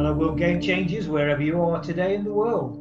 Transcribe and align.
Hello, 0.00 0.14
World 0.14 0.38
Game 0.38 0.62
Changers, 0.62 1.08
wherever 1.08 1.42
you 1.42 1.60
are 1.60 1.82
today 1.82 2.14
in 2.14 2.24
the 2.24 2.32
world. 2.32 2.78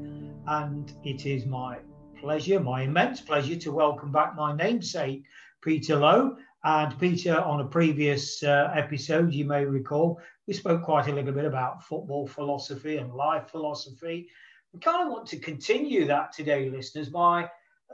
And 0.47 0.89
it 1.03 1.25
is 1.25 1.45
my 1.45 1.79
pleasure, 2.17 2.61
my 2.61 2.83
immense 2.83 3.19
pleasure, 3.19 3.57
to 3.57 3.73
welcome 3.73 4.09
back 4.09 4.37
my 4.37 4.55
namesake, 4.55 5.25
Peter 5.61 5.97
Lowe. 5.97 6.37
And 6.63 6.97
Peter, 6.97 7.37
on 7.37 7.59
a 7.59 7.65
previous 7.65 8.41
uh, 8.41 8.71
episode, 8.73 9.33
you 9.33 9.43
may 9.43 9.65
recall, 9.65 10.17
we 10.47 10.53
spoke 10.53 10.81
quite 10.81 11.09
a 11.09 11.11
little 11.11 11.33
bit 11.33 11.43
about 11.43 11.83
football 11.83 12.25
philosophy 12.25 12.95
and 12.95 13.13
life 13.13 13.49
philosophy. 13.49 14.29
We 14.71 14.79
kind 14.79 15.05
of 15.05 15.11
want 15.11 15.27
to 15.27 15.39
continue 15.39 16.05
that 16.05 16.31
today, 16.31 16.69
listeners, 16.69 17.09
by 17.09 17.49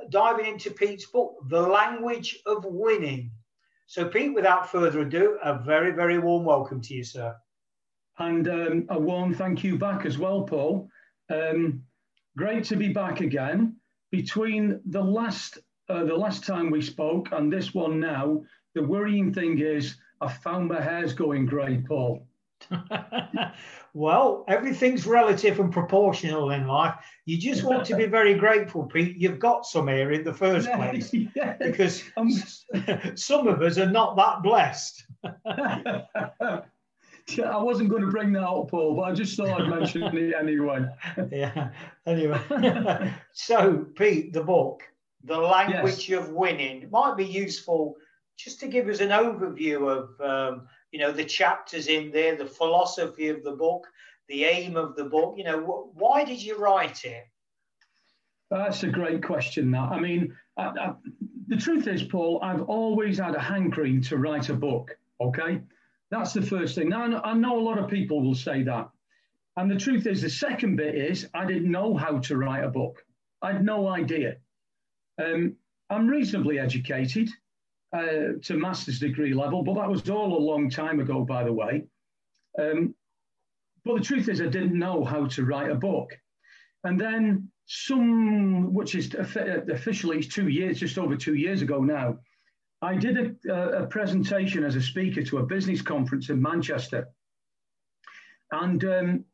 diving 0.09 0.45
into 0.45 0.69
Pete's 0.69 1.07
book, 1.07 1.37
The 1.49 1.61
Language 1.61 2.41
of 2.45 2.63
Winning. 2.63 3.31
So, 3.87 4.07
Pete, 4.07 4.35
without 4.35 4.69
further 4.69 4.99
ado, 4.99 5.39
a 5.43 5.57
very, 5.57 5.93
very 5.93 6.19
warm 6.19 6.45
welcome 6.45 6.79
to 6.81 6.93
you, 6.93 7.03
sir. 7.03 7.35
And 8.17 8.47
um, 8.47 8.85
a 8.89 8.99
warm 8.99 9.33
thank 9.33 9.63
you 9.63 9.77
back 9.77 10.05
as 10.05 10.17
well, 10.17 10.43
Paul. 10.43 10.89
Um, 11.29 11.83
great 12.37 12.63
to 12.65 12.75
be 12.75 12.89
back 12.89 13.21
again 13.21 13.75
between 14.11 14.79
the 14.85 15.03
last 15.03 15.57
uh, 15.89 16.03
the 16.03 16.15
last 16.15 16.43
time 16.43 16.71
we 16.71 16.81
spoke 16.81 17.29
and 17.31 17.51
this 17.51 17.73
one 17.73 17.99
now, 17.99 18.41
the 18.73 18.81
worrying 18.81 19.33
thing 19.33 19.59
is 19.59 19.97
I 20.21 20.31
found 20.31 20.69
my 20.69 20.81
hair's 20.81 21.13
going 21.13 21.45
grey, 21.45 21.83
Paul. 21.87 22.25
well, 23.93 24.43
everything's 24.47 25.05
relative 25.05 25.59
and 25.59 25.71
proportional 25.71 26.51
in 26.51 26.65
life. 26.65 26.95
You 27.25 27.37
just 27.37 27.63
want 27.63 27.85
to 27.85 27.95
be 27.95 28.05
very 28.19 28.33
grateful, 28.33 28.85
Pete. 28.85 29.17
You've 29.17 29.39
got 29.39 29.65
some 29.65 29.87
hair 29.87 30.11
in 30.11 30.23
the 30.23 30.33
first 30.33 30.71
place 30.73 31.13
because 31.59 32.03
some 33.15 33.47
of 33.47 33.61
us 33.61 33.77
are 33.77 33.91
not 33.91 34.15
that 34.15 34.41
blessed. 34.41 35.05
I 37.43 37.57
wasn't 37.57 37.89
going 37.89 38.03
to 38.03 38.11
bring 38.11 38.31
that 38.33 38.43
up, 38.43 38.69
Paul, 38.69 38.95
but 38.95 39.03
I 39.03 39.13
just 39.13 39.35
thought 39.35 39.59
I'd 39.59 39.69
mention 39.69 40.03
it 40.03 40.35
anyway. 40.39 40.85
yeah. 41.31 41.69
Anyway, 42.05 43.13
so 43.33 43.85
Pete, 43.95 44.31
the 44.31 44.43
book, 44.43 44.83
The 45.23 45.37
Language 45.37 46.07
yes. 46.07 46.19
of 46.19 46.29
Winning, 46.29 46.87
might 46.91 47.17
be 47.17 47.25
useful 47.25 47.95
just 48.37 48.59
to 48.59 48.67
give 48.67 48.87
us 48.89 48.99
an 48.99 49.09
overview 49.09 49.89
of, 49.89 50.21
um, 50.21 50.67
you 50.91 50.99
know, 50.99 51.11
the 51.11 51.25
chapters 51.25 51.87
in 51.87 52.11
there, 52.11 52.35
the 52.35 52.45
philosophy 52.45 53.29
of 53.29 53.43
the 53.43 53.53
book, 53.53 53.87
the 54.27 54.45
aim 54.45 54.75
of 54.77 54.95
the 54.95 55.05
book. 55.05 55.35
You 55.37 55.45
know, 55.45 55.61
wh- 55.61 55.95
why 55.95 56.23
did 56.23 56.41
you 56.41 56.57
write 56.57 57.05
it? 57.05 57.23
That's 58.51 58.83
a 58.83 58.87
great 58.87 59.23
question. 59.23 59.71
That 59.71 59.91
I 59.91 59.99
mean, 59.99 60.35
I, 60.57 60.63
I, 60.63 60.93
the 61.47 61.57
truth 61.57 61.87
is, 61.87 62.03
Paul, 62.03 62.39
I've 62.43 62.61
always 62.63 63.17
had 63.17 63.35
a 63.35 63.39
hankering 63.39 64.01
to 64.03 64.17
write 64.17 64.49
a 64.49 64.53
book. 64.53 64.95
Okay, 65.19 65.61
that's 66.11 66.33
the 66.33 66.41
first 66.41 66.75
thing. 66.75 66.89
Now, 66.89 67.21
I 67.23 67.33
know 67.33 67.59
a 67.59 67.61
lot 67.61 67.79
of 67.79 67.89
people 67.89 68.21
will 68.21 68.35
say 68.35 68.63
that. 68.63 68.89
And 69.57 69.71
the 69.71 69.77
truth 69.77 70.05
is, 70.05 70.21
the 70.21 70.29
second 70.29 70.75
bit 70.75 70.95
is 70.95 71.29
I 71.33 71.45
didn't 71.45 71.71
know 71.71 71.95
how 71.95 72.19
to 72.19 72.37
write 72.37 72.63
a 72.63 72.69
book. 72.69 73.05
I 73.41 73.53
had 73.53 73.65
no 73.65 73.87
idea. 73.87 74.37
Um, 75.23 75.55
I'm 75.89 76.07
reasonably 76.07 76.59
educated 76.59 77.29
uh, 77.93 78.33
to 78.43 78.57
master's 78.57 78.99
degree 78.99 79.33
level, 79.33 79.63
but 79.63 79.75
that 79.75 79.89
was 79.89 80.09
all 80.09 80.37
a 80.37 80.39
long 80.39 80.69
time 80.69 80.99
ago, 80.99 81.23
by 81.23 81.43
the 81.43 81.53
way. 81.53 81.85
Um, 82.59 82.95
but 83.85 83.95
the 83.95 84.03
truth 84.03 84.29
is, 84.29 84.41
I 84.41 84.47
didn't 84.47 84.77
know 84.77 85.03
how 85.03 85.27
to 85.27 85.45
write 85.45 85.71
a 85.71 85.75
book. 85.75 86.17
And 86.83 86.99
then 86.99 87.49
some, 87.65 88.73
which 88.73 88.95
is 88.95 89.13
officially 89.15 90.21
two 90.23 90.49
years, 90.49 90.79
just 90.79 90.97
over 90.97 91.15
two 91.15 91.35
years 91.35 91.61
ago 91.61 91.81
now, 91.81 92.19
I 92.81 92.95
did 92.95 93.37
a, 93.47 93.83
a, 93.83 93.87
presentation 93.87 94.63
as 94.63 94.75
a 94.75 94.81
speaker 94.81 95.23
to 95.23 95.37
a 95.39 95.45
business 95.45 95.81
conference 95.81 96.29
in 96.29 96.41
Manchester. 96.41 97.07
And 98.51 98.83
um, 98.85 99.25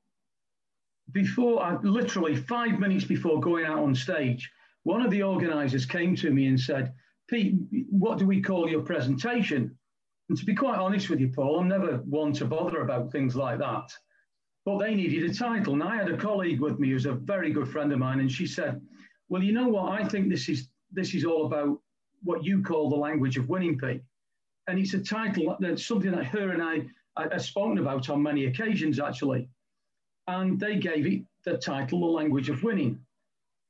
before, 1.11 1.61
I, 1.61 1.77
literally 1.81 2.35
five 2.35 2.79
minutes 2.79 3.05
before 3.05 3.41
going 3.41 3.65
out 3.65 3.79
on 3.79 3.95
stage, 3.95 4.49
one 4.83 5.01
of 5.01 5.11
the 5.11 5.23
organizers 5.23 5.85
came 5.85 6.15
to 6.17 6.31
me 6.31 6.47
and 6.47 6.59
said, 6.59 6.93
Pete, 7.29 7.55
what 7.89 8.19
do 8.19 8.25
we 8.25 8.41
call 8.41 8.69
your 8.69 8.81
presentation? 8.81 9.77
And 10.29 10.37
to 10.37 10.45
be 10.45 10.55
quite 10.55 10.79
honest 10.79 11.09
with 11.09 11.19
you, 11.19 11.29
Paul, 11.29 11.59
I'm 11.59 11.67
never 11.67 11.97
one 11.97 12.31
to 12.33 12.45
bother 12.45 12.81
about 12.81 13.11
things 13.11 13.35
like 13.35 13.59
that. 13.59 13.91
But 14.63 14.77
they 14.77 14.95
needed 14.95 15.29
a 15.29 15.33
title. 15.33 15.73
And 15.73 15.83
I 15.83 15.97
had 15.97 16.09
a 16.09 16.15
colleague 16.15 16.61
with 16.61 16.79
me 16.79 16.91
who's 16.91 17.05
a 17.05 17.13
very 17.13 17.51
good 17.51 17.67
friend 17.67 17.91
of 17.91 17.99
mine, 17.99 18.19
and 18.19 18.31
she 18.31 18.45
said, 18.45 18.79
Well, 19.27 19.43
you 19.43 19.51
know 19.51 19.67
what? 19.67 19.91
I 19.91 20.05
think 20.07 20.29
this 20.29 20.47
is 20.47 20.69
this 20.91 21.13
is 21.15 21.25
all 21.25 21.47
about 21.47 21.80
what 22.23 22.43
you 22.43 22.61
call 22.63 22.89
the 22.89 22.95
language 22.95 23.37
of 23.37 23.49
winning, 23.49 23.77
Pete. 23.77 24.01
And 24.67 24.79
it's 24.79 24.93
a 24.93 24.99
title 24.99 25.55
that's 25.59 25.85
something 25.85 26.11
that 26.11 26.25
her 26.25 26.51
and 26.51 26.61
I 26.61 26.85
have 27.17 27.43
spoken 27.43 27.79
about 27.79 28.09
on 28.09 28.21
many 28.21 28.45
occasions, 28.45 28.99
actually. 28.99 29.49
And 30.27 30.59
they 30.59 30.77
gave 30.77 31.05
it 31.07 31.23
the 31.45 31.57
title, 31.57 31.99
The 32.01 32.05
Language 32.05 32.49
of 32.49 32.63
Winning. 32.63 32.99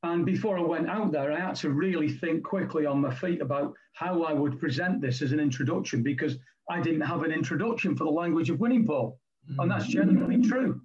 And 0.04 0.26
before 0.26 0.58
I 0.58 0.64
went 0.64 0.90
out 0.90 1.12
there, 1.12 1.32
I 1.32 1.40
had 1.40 1.56
to 1.58 1.70
really 1.70 2.10
think 2.10 2.44
quickly 2.44 2.86
on 2.86 3.02
my 3.02 3.14
feet 3.14 3.42
about 3.42 3.74
how 3.94 4.24
I 4.24 4.34
would 4.34 4.60
present 4.60 5.00
this 5.00 5.22
as 5.22 5.32
an 5.32 5.40
introduction 5.40 6.04
because 6.04 6.38
I 6.70 6.82
didn't 6.82 7.02
have 7.02 7.24
an 7.24 7.32
introduction 7.32 7.96
for 7.96 8.04
the 8.04 8.12
language 8.12 8.50
of 8.50 8.60
winning, 8.60 8.86
Paul. 8.86 9.20
And 9.60 9.70
that's 9.70 9.88
mm. 9.88 9.92
genuinely 9.92 10.48
true. 10.48 10.82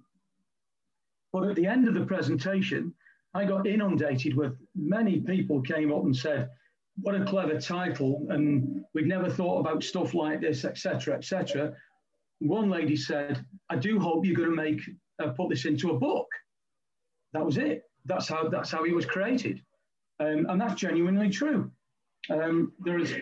But 1.33 1.49
at 1.49 1.55
the 1.55 1.65
end 1.65 1.87
of 1.87 1.93
the 1.93 2.05
presentation, 2.05 2.93
I 3.33 3.45
got 3.45 3.67
inundated 3.67 4.35
with 4.35 4.57
many 4.75 5.19
people 5.19 5.61
came 5.61 5.91
up 5.91 6.03
and 6.03 6.15
said, 6.15 6.49
what 7.01 7.15
a 7.15 7.25
clever 7.25 7.59
title, 7.59 8.25
and 8.29 8.83
we'd 8.93 9.07
never 9.07 9.29
thought 9.29 9.59
about 9.59 9.83
stuff 9.83 10.13
like 10.13 10.41
this, 10.41 10.65
etc., 10.65 11.15
etc. 11.15 11.73
One 12.39 12.69
lady 12.69 12.95
said, 12.95 13.45
"I 13.69 13.75
do 13.75 13.99
hope 13.99 14.25
you're 14.25 14.35
going 14.35 14.49
to 14.49 14.55
make 14.55 14.81
uh, 15.21 15.29
put 15.29 15.49
this 15.49 15.65
into 15.65 15.91
a 15.91 15.99
book." 15.99 16.27
That 17.33 17.45
was 17.45 17.57
it. 17.57 17.83
That's 18.05 18.27
how 18.27 18.49
that's 18.49 18.71
how 18.71 18.83
it 18.85 18.95
was 18.95 19.05
created, 19.05 19.61
um, 20.19 20.47
and 20.49 20.59
that's 20.59 20.79
genuinely 20.79 21.29
true. 21.29 21.71
Um, 22.29 22.73
there 22.79 22.99
is 22.99 23.15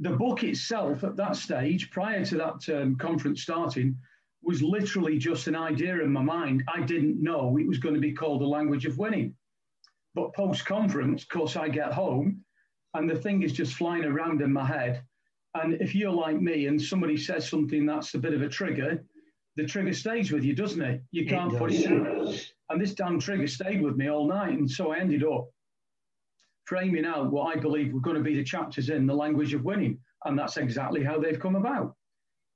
the 0.00 0.10
book 0.10 0.42
itself 0.42 1.04
at 1.04 1.16
that 1.16 1.36
stage, 1.36 1.90
prior 1.90 2.24
to 2.24 2.36
that 2.36 2.80
um, 2.80 2.96
conference 2.96 3.42
starting, 3.42 3.96
was 4.42 4.62
literally 4.62 5.18
just 5.18 5.46
an 5.46 5.54
idea 5.54 6.02
in 6.02 6.10
my 6.10 6.22
mind. 6.22 6.64
I 6.66 6.80
didn't 6.80 7.22
know 7.22 7.58
it 7.58 7.66
was 7.66 7.78
going 7.78 7.94
to 7.94 8.00
be 8.00 8.12
called 8.12 8.40
the 8.40 8.46
language 8.46 8.86
of 8.86 8.98
winning. 8.98 9.34
But 10.14 10.34
post 10.34 10.66
conference, 10.66 11.22
of 11.22 11.28
course, 11.28 11.56
I 11.56 11.68
get 11.68 11.92
home 11.92 12.44
and 12.94 13.08
the 13.08 13.16
thing 13.16 13.42
is 13.42 13.52
just 13.52 13.74
flying 13.74 14.04
around 14.04 14.42
in 14.42 14.52
my 14.52 14.66
head. 14.66 15.02
And 15.54 15.74
if 15.80 15.94
you're 15.94 16.12
like 16.12 16.40
me 16.40 16.66
and 16.66 16.80
somebody 16.80 17.16
says 17.16 17.48
something 17.48 17.84
that's 17.86 18.14
a 18.14 18.18
bit 18.18 18.34
of 18.34 18.42
a 18.42 18.48
trigger, 18.48 19.04
the 19.56 19.66
trigger 19.66 19.92
stays 19.92 20.32
with 20.32 20.44
you, 20.44 20.54
doesn't 20.54 20.80
it? 20.80 21.02
You 21.10 21.26
can't 21.26 21.52
it 21.52 21.58
put 21.58 21.72
it. 21.72 22.52
And 22.70 22.80
this 22.80 22.94
damn 22.94 23.20
trigger 23.20 23.46
stayed 23.46 23.82
with 23.82 23.96
me 23.96 24.08
all 24.08 24.26
night. 24.26 24.58
And 24.58 24.70
so 24.70 24.92
I 24.92 24.98
ended 24.98 25.24
up 25.24 25.48
framing 26.64 27.04
out 27.04 27.30
what 27.30 27.54
I 27.54 27.60
believe 27.60 27.92
were 27.92 28.00
going 28.00 28.16
to 28.16 28.22
be 28.22 28.34
the 28.34 28.44
chapters 28.44 28.88
in 28.88 29.06
the 29.06 29.14
language 29.14 29.52
of 29.52 29.64
winning. 29.64 29.98
And 30.24 30.38
that's 30.38 30.56
exactly 30.56 31.04
how 31.04 31.18
they've 31.18 31.40
come 31.40 31.56
about. 31.56 31.94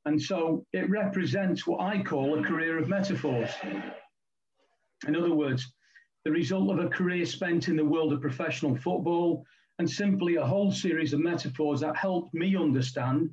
And 0.06 0.20
so 0.20 0.64
it 0.72 0.88
represents 0.88 1.66
what 1.66 1.80
I 1.80 2.02
call 2.02 2.38
a 2.38 2.42
career 2.42 2.78
of 2.78 2.88
metaphors. 2.88 3.50
In 5.06 5.16
other 5.16 5.34
words, 5.34 5.70
the 6.25 6.31
result 6.31 6.70
of 6.70 6.78
a 6.78 6.88
career 6.88 7.26
spent 7.26 7.69
in 7.69 7.76
the 7.76 7.84
world 7.84 8.12
of 8.12 8.20
professional 8.20 8.76
football, 8.76 9.44
and 9.78 9.88
simply 9.88 10.37
a 10.37 10.46
whole 10.46 10.73
series 10.73 11.12
of 11.12 11.20
metaphors 11.20 11.81
that 11.81 11.96
helped 11.96 12.32
me 12.34 12.56
understand 12.56 13.31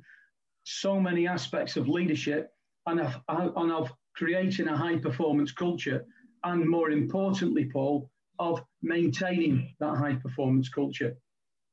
so 0.64 1.00
many 1.00 1.26
aspects 1.26 1.76
of 1.76 1.88
leadership 1.88 2.50
and 2.86 3.00
of, 3.00 3.20
and 3.28 3.72
of 3.72 3.90
creating 4.14 4.68
a 4.68 4.76
high 4.76 4.96
performance 4.96 5.52
culture, 5.52 6.04
and 6.44 6.68
more 6.68 6.90
importantly, 6.90 7.70
Paul, 7.72 8.10
of 8.38 8.62
maintaining 8.82 9.74
that 9.80 9.96
high 9.96 10.16
performance 10.16 10.68
culture. 10.68 11.16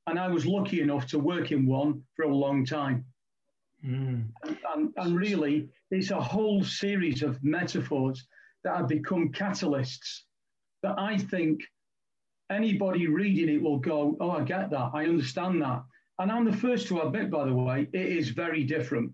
And 0.07 0.19
I 0.19 0.27
was 0.27 0.45
lucky 0.45 0.81
enough 0.81 1.06
to 1.07 1.19
work 1.19 1.51
in 1.51 1.65
one 1.65 2.01
for 2.15 2.23
a 2.23 2.35
long 2.35 2.65
time. 2.65 3.06
Mm. 3.85 4.27
And, 4.73 4.94
and, 4.95 5.15
really, 5.18 5.69
it's 5.89 6.12
a 6.12 6.21
whole 6.21 6.63
series 6.63 7.23
of 7.23 7.44
metaphors 7.44 8.25
that 8.63 8.77
have 8.77 8.88
become 8.88 9.31
catalysts 9.31 10.21
that 10.83 10.97
I 11.00 11.18
think 11.18 11.62
anybody 12.51 13.07
reading 13.07 13.56
it 13.56 13.62
will 13.62 13.80
go, 13.80 14.18
oh, 14.19 14.31
I 14.31 14.44
get 14.44 14.69
that. 14.69 14.92
I 14.94 15.06
understand 15.06 15.62
that. 15.62 15.83
And 16.19 16.31
I'm 16.31 16.45
the 16.45 16.56
first 16.56 16.88
to 16.88 17.01
admit, 17.01 17.31
by 17.31 17.45
the 17.45 17.53
way, 17.53 17.88
it 17.94 18.06
is 18.06 18.30
very 18.30 18.63
different. 18.63 19.12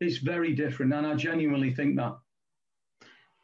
It's 0.00 0.18
very 0.18 0.54
different. 0.54 0.92
And 0.92 1.06
I 1.06 1.14
genuinely 1.14 1.74
think 1.74 1.96
that. 1.96 2.16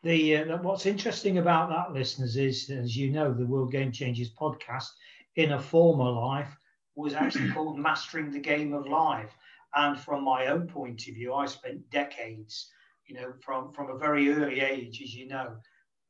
The 0.05 0.37
uh, 0.37 0.59
what's 0.59 0.87
interesting 0.87 1.39
about 1.39 1.71
that, 1.71 1.93
listeners, 1.93 2.37
is 2.37 2.71
as 2.71 2.97
you 2.97 3.11
know, 3.11 3.33
the 3.33 3.47
World 3.47 3.73
Game 3.73 3.91
Changers 3.91 4.33
podcast 4.33 4.87
in 5.35 5.53
a 5.53 5.61
former 5.61 6.09
life 6.09 6.57
was 6.95 7.15
actually 7.15 7.51
called 7.55 7.79
Mastering 7.79 8.31
the 8.31 8.39
Game 8.39 8.73
of 8.75 8.87
Life. 8.87 9.35
And 9.75 9.99
from 9.99 10.25
my 10.25 10.47
own 10.47 10.69
point 10.69 11.07
of 11.09 11.15
view, 11.15 11.35
I 11.35 11.47
spent 11.47 11.91
decades, 11.91 12.71
you 13.07 13.17
know, 13.17 13.33
from 13.41 13.73
from 13.73 13.91
a 13.91 13.99
very 13.99 14.31
early 14.31 14.61
age, 14.61 15.03
as 15.03 15.15
you 15.15 15.27
know, 15.27 15.57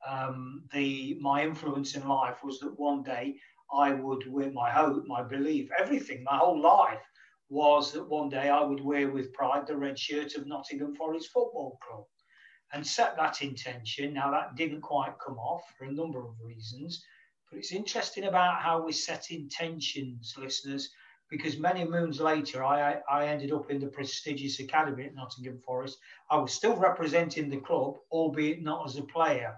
um, 0.06 0.62
the 0.72 1.18
my 1.20 1.42
influence 1.42 1.94
in 1.94 2.06
life 2.06 2.44
was 2.44 2.60
that 2.60 2.78
one 2.78 3.02
day 3.02 3.36
I 3.72 3.92
would 3.92 4.30
wear 4.30 4.50
my 4.50 4.70
hope, 4.70 5.04
my 5.06 5.22
belief, 5.22 5.68
everything, 5.78 6.24
my 6.24 6.36
whole 6.36 6.60
life 6.60 7.02
was 7.50 7.92
that 7.92 8.08
one 8.08 8.28
day 8.28 8.48
I 8.48 8.62
would 8.62 8.80
wear 8.80 9.10
with 9.10 9.32
pride 9.32 9.66
the 9.66 9.76
red 9.76 9.98
shirt 9.98 10.34
of 10.34 10.46
Nottingham 10.46 10.94
Forest 10.94 11.30
Football 11.32 11.78
Club 11.86 12.04
and 12.72 12.86
set 12.86 13.16
that 13.16 13.42
intention. 13.42 14.12
Now, 14.12 14.30
that 14.30 14.54
didn't 14.56 14.82
quite 14.82 15.14
come 15.24 15.38
off 15.38 15.62
for 15.76 15.84
a 15.84 15.92
number 15.92 16.20
of 16.20 16.34
reasons, 16.42 17.02
but 17.50 17.58
it's 17.58 17.72
interesting 17.72 18.24
about 18.24 18.60
how 18.60 18.82
we 18.82 18.92
set 18.92 19.30
intentions, 19.30 20.34
listeners, 20.36 20.90
because 21.30 21.58
many 21.58 21.84
moons 21.84 22.20
later, 22.20 22.64
I, 22.64 23.00
I 23.10 23.26
ended 23.26 23.52
up 23.52 23.70
in 23.70 23.80
the 23.80 23.86
prestigious 23.86 24.60
academy 24.60 25.04
at 25.04 25.14
Nottingham 25.14 25.60
Forest. 25.64 25.98
I 26.30 26.36
was 26.36 26.52
still 26.52 26.76
representing 26.76 27.48
the 27.48 27.58
club, 27.58 27.96
albeit 28.10 28.62
not 28.62 28.86
as 28.86 28.96
a 28.96 29.02
player. 29.02 29.56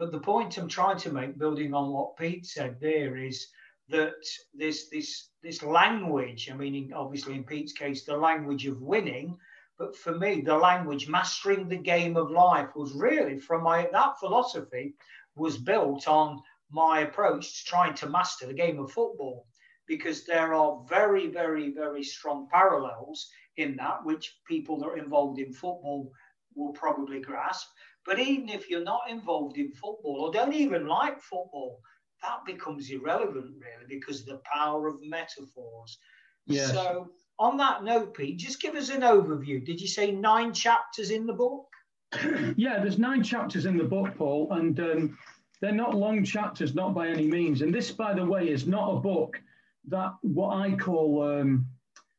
But 0.00 0.12
the 0.12 0.18
point 0.18 0.56
I'm 0.56 0.66
trying 0.66 0.96
to 1.00 1.12
make, 1.12 1.36
building 1.36 1.74
on 1.74 1.92
what 1.92 2.16
Pete 2.16 2.46
said 2.46 2.80
there, 2.80 3.18
is 3.18 3.46
that 3.90 4.14
this 4.54 4.88
this 4.88 5.28
this 5.42 5.62
language, 5.62 6.50
I 6.50 6.54
mean, 6.54 6.90
obviously 6.94 7.34
in 7.34 7.44
Pete's 7.44 7.74
case, 7.74 8.06
the 8.06 8.16
language 8.16 8.64
of 8.66 8.80
winning, 8.80 9.36
but 9.78 9.94
for 9.94 10.16
me, 10.16 10.40
the 10.40 10.56
language 10.56 11.06
mastering 11.06 11.68
the 11.68 11.76
game 11.76 12.16
of 12.16 12.30
life 12.30 12.74
was 12.74 12.94
really 12.94 13.38
from 13.38 13.62
my 13.62 13.90
that 13.92 14.18
philosophy 14.18 14.94
was 15.36 15.58
built 15.58 16.08
on 16.08 16.40
my 16.70 17.00
approach 17.00 17.58
to 17.58 17.68
trying 17.68 17.92
to 17.96 18.08
master 18.08 18.46
the 18.46 18.54
game 18.54 18.78
of 18.78 18.90
football 18.90 19.46
because 19.86 20.24
there 20.24 20.54
are 20.54 20.82
very, 20.88 21.26
very, 21.26 21.74
very 21.74 22.02
strong 22.02 22.48
parallels 22.50 23.28
in 23.58 23.76
that, 23.76 24.02
which 24.04 24.38
people 24.46 24.78
that 24.78 24.86
are 24.86 24.96
involved 24.96 25.38
in 25.38 25.52
football 25.52 26.10
will 26.54 26.72
probably 26.72 27.20
grasp. 27.20 27.68
But 28.06 28.18
even 28.18 28.48
if 28.48 28.70
you're 28.70 28.84
not 28.84 29.02
involved 29.08 29.58
in 29.58 29.72
football 29.72 30.22
or 30.22 30.32
don't 30.32 30.54
even 30.54 30.86
like 30.86 31.20
football, 31.20 31.80
that 32.22 32.44
becomes 32.46 32.90
irrelevant 32.90 33.54
really 33.58 33.86
because 33.88 34.20
of 34.20 34.26
the 34.26 34.40
power 34.52 34.88
of 34.88 35.00
metaphors. 35.02 35.98
Yes. 36.46 36.72
So 36.72 37.10
on 37.38 37.56
that 37.58 37.84
note, 37.84 38.14
Pete, 38.14 38.38
just 38.38 38.60
give 38.60 38.74
us 38.74 38.90
an 38.90 39.00
overview. 39.00 39.64
Did 39.64 39.80
you 39.80 39.88
say 39.88 40.10
nine 40.10 40.52
chapters 40.52 41.10
in 41.10 41.26
the 41.26 41.32
book? 41.32 41.66
Yeah, 42.56 42.80
there's 42.80 42.98
nine 42.98 43.22
chapters 43.22 43.66
in 43.66 43.76
the 43.76 43.84
book, 43.84 44.14
Paul, 44.16 44.48
and 44.52 44.78
um, 44.80 45.18
they're 45.60 45.72
not 45.72 45.94
long 45.94 46.24
chapters, 46.24 46.74
not 46.74 46.94
by 46.94 47.08
any 47.08 47.26
means. 47.26 47.62
And 47.62 47.72
this, 47.72 47.90
by 47.90 48.14
the 48.14 48.24
way, 48.24 48.48
is 48.48 48.66
not 48.66 48.96
a 48.96 49.00
book 49.00 49.40
that 49.88 50.12
what 50.22 50.56
I 50.56 50.74
call 50.76 51.22
um, 51.22 51.66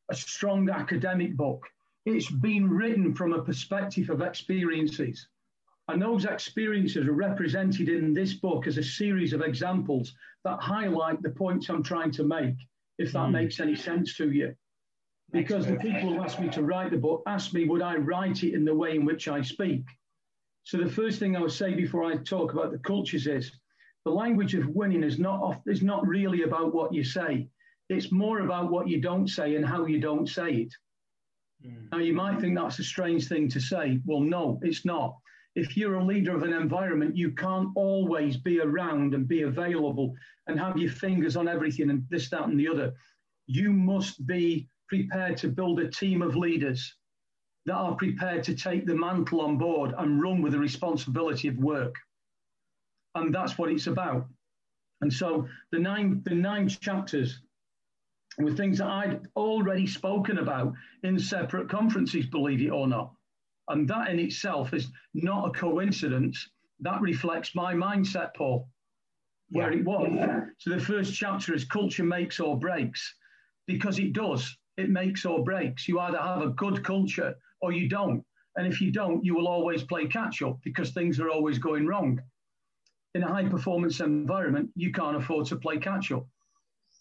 a 0.08 0.14
strong 0.14 0.70
academic 0.70 1.36
book. 1.36 1.66
It's 2.04 2.30
been 2.30 2.68
written 2.68 3.14
from 3.14 3.32
a 3.32 3.42
perspective 3.42 4.10
of 4.10 4.22
experiences. 4.22 5.28
And 5.88 6.00
those 6.00 6.24
experiences 6.24 7.06
are 7.06 7.12
represented 7.12 7.88
in 7.88 8.14
this 8.14 8.34
book 8.34 8.66
as 8.66 8.78
a 8.78 8.82
series 8.82 9.32
of 9.32 9.42
examples 9.42 10.14
that 10.44 10.60
highlight 10.60 11.22
the 11.22 11.30
points 11.30 11.68
I'm 11.68 11.82
trying 11.82 12.12
to 12.12 12.24
make, 12.24 12.54
if 12.98 13.12
that 13.12 13.28
mm. 13.28 13.32
makes 13.32 13.60
any 13.60 13.74
sense 13.74 14.16
to 14.16 14.30
you. 14.30 14.54
Because 15.32 15.66
the 15.66 15.76
people 15.76 16.10
who 16.10 16.20
asked 16.20 16.40
me 16.40 16.50
to 16.50 16.62
write 16.62 16.90
the 16.90 16.98
book 16.98 17.22
asked 17.26 17.54
me, 17.54 17.66
would 17.66 17.82
I 17.82 17.96
write 17.96 18.44
it 18.44 18.54
in 18.54 18.64
the 18.64 18.74
way 18.74 18.94
in 18.94 19.04
which 19.04 19.28
I 19.28 19.40
speak? 19.42 19.84
So 20.64 20.76
the 20.76 20.90
first 20.90 21.18
thing 21.18 21.36
I 21.36 21.40
would 21.40 21.52
say 21.52 21.74
before 21.74 22.04
I 22.04 22.16
talk 22.16 22.52
about 22.52 22.70
the 22.70 22.78
cultures 22.78 23.26
is 23.26 23.50
the 24.04 24.10
language 24.10 24.54
of 24.54 24.68
winning 24.68 25.02
is 25.02 25.18
not 25.18 25.40
off, 25.40 25.60
is 25.66 25.82
not 25.82 26.06
really 26.06 26.42
about 26.42 26.74
what 26.74 26.92
you 26.92 27.02
say. 27.02 27.48
It's 27.88 28.12
more 28.12 28.40
about 28.40 28.70
what 28.70 28.88
you 28.88 29.00
don't 29.00 29.28
say 29.28 29.56
and 29.56 29.66
how 29.66 29.86
you 29.86 30.00
don't 30.00 30.28
say 30.28 30.52
it. 30.52 30.74
Mm. 31.66 31.90
Now 31.90 31.98
you 31.98 32.12
might 32.12 32.40
think 32.40 32.56
that's 32.56 32.78
a 32.78 32.84
strange 32.84 33.26
thing 33.26 33.48
to 33.50 33.60
say. 33.60 34.00
Well, 34.04 34.20
no, 34.20 34.60
it's 34.62 34.84
not 34.84 35.16
if 35.54 35.76
you're 35.76 35.96
a 35.96 36.04
leader 36.04 36.34
of 36.34 36.42
an 36.42 36.52
environment, 36.52 37.16
you 37.16 37.32
can't 37.32 37.68
always 37.74 38.36
be 38.36 38.60
around 38.60 39.14
and 39.14 39.28
be 39.28 39.42
available 39.42 40.14
and 40.46 40.58
have 40.58 40.78
your 40.78 40.90
fingers 40.90 41.36
on 41.36 41.48
everything 41.48 41.90
and 41.90 42.04
this, 42.08 42.30
that, 42.30 42.48
and 42.48 42.58
the 42.58 42.68
other. 42.68 42.92
You 43.46 43.72
must 43.72 44.26
be 44.26 44.68
prepared 44.88 45.36
to 45.38 45.48
build 45.48 45.80
a 45.80 45.90
team 45.90 46.22
of 46.22 46.36
leaders 46.36 46.94
that 47.66 47.74
are 47.74 47.94
prepared 47.94 48.42
to 48.44 48.54
take 48.54 48.86
the 48.86 48.94
mantle 48.94 49.40
on 49.40 49.58
board 49.58 49.94
and 49.98 50.22
run 50.22 50.42
with 50.42 50.52
the 50.52 50.58
responsibility 50.58 51.48
of 51.48 51.56
work. 51.58 51.94
And 53.14 53.34
that's 53.34 53.58
what 53.58 53.70
it's 53.70 53.86
about. 53.86 54.26
And 55.02 55.12
so 55.12 55.46
the 55.70 55.78
nine, 55.78 56.22
the 56.24 56.34
nine 56.34 56.68
chapters 56.68 57.40
were 58.38 58.52
things 58.52 58.78
that 58.78 58.86
I'd 58.86 59.20
already 59.36 59.86
spoken 59.86 60.38
about 60.38 60.72
in 61.02 61.18
separate 61.18 61.68
conferences, 61.68 62.26
believe 62.26 62.62
it 62.62 62.70
or 62.70 62.86
not. 62.86 63.12
And 63.68 63.88
that 63.88 64.08
in 64.10 64.18
itself 64.18 64.74
is 64.74 64.90
not 65.14 65.48
a 65.48 65.52
coincidence. 65.52 66.50
That 66.80 67.00
reflects 67.00 67.54
my 67.54 67.74
mindset, 67.74 68.34
Paul, 68.34 68.68
where 69.50 69.72
yeah. 69.72 69.78
it 69.78 69.84
was. 69.84 70.52
So 70.58 70.70
the 70.70 70.80
first 70.80 71.14
chapter 71.14 71.54
is 71.54 71.64
culture 71.64 72.04
makes 72.04 72.40
or 72.40 72.58
breaks, 72.58 73.14
because 73.66 73.98
it 73.98 74.12
does. 74.12 74.56
It 74.76 74.90
makes 74.90 75.24
or 75.24 75.44
breaks. 75.44 75.86
You 75.86 76.00
either 76.00 76.18
have 76.18 76.42
a 76.42 76.48
good 76.50 76.82
culture 76.82 77.34
or 77.60 77.72
you 77.72 77.88
don't. 77.88 78.24
And 78.56 78.66
if 78.66 78.80
you 78.80 78.90
don't, 78.90 79.24
you 79.24 79.34
will 79.34 79.48
always 79.48 79.82
play 79.82 80.06
catch 80.06 80.42
up 80.42 80.58
because 80.64 80.90
things 80.90 81.20
are 81.20 81.30
always 81.30 81.58
going 81.58 81.86
wrong. 81.86 82.20
In 83.14 83.22
a 83.22 83.28
high 83.28 83.48
performance 83.48 84.00
environment, 84.00 84.70
you 84.74 84.90
can't 84.92 85.16
afford 85.16 85.46
to 85.46 85.56
play 85.56 85.78
catch 85.78 86.10
up 86.12 86.26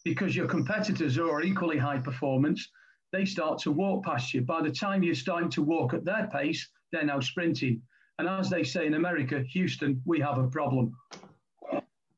because 0.04 0.36
your 0.36 0.48
competitors 0.48 1.18
are 1.18 1.42
equally 1.42 1.78
high 1.78 2.00
performance 2.00 2.70
they 3.12 3.26
start 3.26 3.60
to 3.60 3.72
walk 3.72 4.06
past 4.06 4.34
you. 4.34 4.42
By 4.42 4.62
the 4.62 4.72
time 4.72 5.04
you're 5.04 5.16
starting 5.16 5.50
to 5.52 5.62
walk 5.62 5.94
at 5.94 6.06
their 6.06 6.30
pace, 6.32 6.70
they're 6.92 7.04
now 7.04 7.20
sprinting. 7.20 7.82
And 8.20 8.28
as 8.28 8.50
they 8.50 8.64
say 8.64 8.86
in 8.86 8.94
America, 8.94 9.42
Houston, 9.42 10.02
we 10.06 10.20
have 10.20 10.38
a 10.38 10.48
problem. 10.48 10.96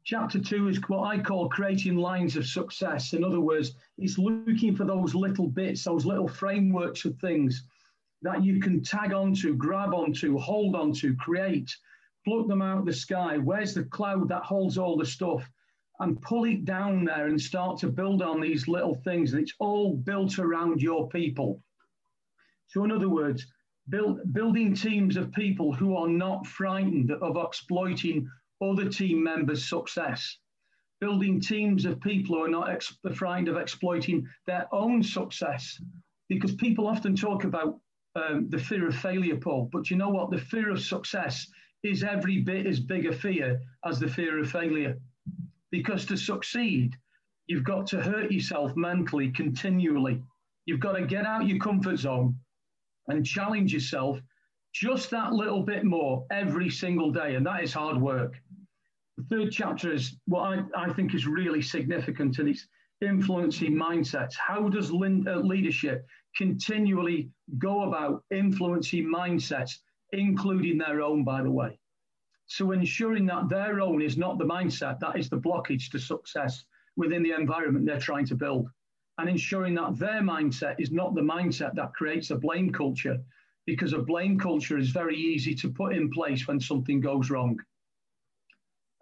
Chapter 0.06 0.40
two 0.40 0.68
is 0.68 0.78
what 0.88 1.06
I 1.06 1.18
call 1.18 1.48
creating 1.48 1.96
lines 1.96 2.36
of 2.36 2.46
success. 2.46 3.14
In 3.14 3.24
other 3.24 3.40
words, 3.40 3.76
it's 3.98 4.18
looking 4.18 4.76
for 4.76 4.84
those 4.84 5.16
little 5.16 5.48
bits, 5.48 5.86
those 5.86 6.06
little 6.06 6.28
frameworks 6.28 7.06
of 7.06 7.18
things 7.20 7.64
that 8.22 8.44
you 8.44 8.60
can 8.60 8.84
tag 8.84 9.14
onto, 9.14 9.56
grab 9.56 9.94
onto, 9.94 10.38
hold 10.38 10.76
onto, 10.76 11.16
create, 11.16 11.74
pluck 12.26 12.48
them 12.48 12.62
out 12.62 12.80
of 12.80 12.86
the 12.86 12.94
sky. 12.94 13.38
Where's 13.38 13.74
the 13.74 13.86
cloud 13.86 14.28
that 14.30 14.44
holds 14.44 14.78
all 14.78 14.98
the 14.98 15.06
stuff? 15.06 15.50
And 16.00 16.22
pull 16.22 16.46
it 16.46 16.66
down 16.66 17.06
there 17.06 17.28
and 17.28 17.40
start 17.40 17.78
to 17.80 17.88
build 17.88 18.22
on 18.22 18.42
these 18.42 18.68
little 18.68 18.96
things. 19.04 19.34
And 19.34 19.42
it's 19.42 19.54
all 19.60 19.96
built 19.96 20.40
around 20.40 20.82
your 20.82 21.08
people. 21.10 21.62
So, 22.68 22.84
in 22.84 22.92
other 22.92 23.10
words, 23.10 23.46
build, 23.90 24.34
building 24.34 24.74
teams 24.74 25.18
of 25.18 25.32
people 25.32 25.72
who 25.72 25.96
are 25.96 26.08
not 26.08 26.48
frightened 26.48 27.12
of 27.12 27.38
exploiting 27.38 28.28
other 28.62 28.90
team 28.90 29.24
members' 29.24 29.68
success. 29.68 30.38
Building 31.00 31.40
teams 31.40 31.86
of 31.86 32.00
people 32.02 32.38
who 32.38 32.44
are 32.44 32.50
not 32.50 32.70
ex- 32.70 32.98
frightened 33.14 33.50
of 33.50 33.58
exploiting 33.58 34.28
their 34.48 34.68
own 34.74 35.04
success. 35.04 35.80
Because 36.30 36.56
people 36.56 36.88
often 36.88 37.16
talk 37.16 37.44
about 37.44 37.80
um, 38.16 38.50
the 38.50 38.58
fear 38.58 38.88
of 38.88 38.96
failure, 38.96 39.38
Paul. 39.38 39.70
But 39.72 39.90
you 39.90 39.98
know 39.98 40.10
what? 40.10 40.32
The 40.32 40.38
fear 40.38 40.72
of 40.72 40.82
success 40.82 41.48
is 41.84 42.04
every 42.04 42.42
bit 42.42 42.66
as 42.66 42.80
big 42.80 43.06
a 43.06 43.12
fear 43.12 43.60
as 43.86 44.00
the 44.00 44.08
fear 44.08 44.40
of 44.40 44.50
failure. 44.50 44.98
Because 45.74 46.06
to 46.06 46.16
succeed, 46.16 46.96
you've 47.48 47.64
got 47.64 47.88
to 47.88 48.00
hurt 48.00 48.32
yourself 48.32 48.76
mentally 48.76 49.32
continually. 49.32 50.22
You've 50.68 50.80
got 50.80 50.92
to 50.92 51.04
get 51.04 51.26
out 51.26 51.48
your 51.48 51.58
comfort 51.58 51.98
zone 51.98 52.36
and 53.08 53.26
challenge 53.26 53.74
yourself 53.74 54.20
just 54.72 55.10
that 55.10 55.34
little 55.34 55.64
bit 55.64 55.84
more 55.84 56.28
every 56.32 56.70
single 56.70 57.12
day. 57.12 57.34
And 57.34 57.46
that 57.48 57.64
is 57.64 57.74
hard 57.74 58.00
work. 58.00 58.36
The 59.18 59.24
third 59.32 59.52
chapter 59.52 59.92
is 59.92 60.16
what 60.28 60.42
I, 60.42 60.86
I 60.86 60.94
think 60.94 61.16
is 61.16 61.26
really 61.26 61.64
significant 61.64 62.38
and 62.38 62.50
it's 62.50 62.68
influencing 63.02 63.74
mindsets. 63.74 64.36
How 64.36 64.70
does 64.70 64.92
uh, 64.92 65.38
leadership 65.38 66.06
continually 66.38 67.32
go 67.58 67.82
about 67.90 68.24
influencing 68.30 69.12
mindsets, 69.12 69.72
including 70.12 70.78
their 70.78 71.02
own, 71.02 71.24
by 71.24 71.42
the 71.42 71.50
way? 71.50 71.80
So 72.48 72.72
ensuring 72.72 73.26
that 73.28 73.50
their 73.50 73.80
own 73.80 74.02
is 74.02 74.18
not 74.18 74.38
the 74.38 74.46
mindset, 74.46 75.00
that 75.00 75.18
is 75.18 75.30
the 75.30 75.40
blockage 75.40 75.90
to 75.92 76.00
success 76.00 76.66
within 76.96 77.24
the 77.24 77.32
environment 77.32 77.86
they're 77.86 78.00
trying 78.00 78.26
to 78.28 78.36
build. 78.36 78.70
And 79.18 79.30
ensuring 79.30 79.76
that 79.76 79.98
their 79.98 80.22
mindset 80.22 80.76
is 80.80 80.92
not 80.92 81.16
the 81.16 81.22
mindset 81.22 81.76
that 81.76 81.94
creates 81.94 82.32
a 82.32 82.36
blame 82.36 82.72
culture, 82.72 83.18
because 83.66 83.94
a 83.94 84.00
blame 84.00 84.38
culture 84.38 84.78
is 84.78 84.90
very 84.90 85.16
easy 85.16 85.56
to 85.56 85.70
put 85.70 85.94
in 85.96 86.12
place 86.12 86.48
when 86.48 86.60
something 86.60 87.00
goes 87.00 87.30
wrong. 87.30 87.60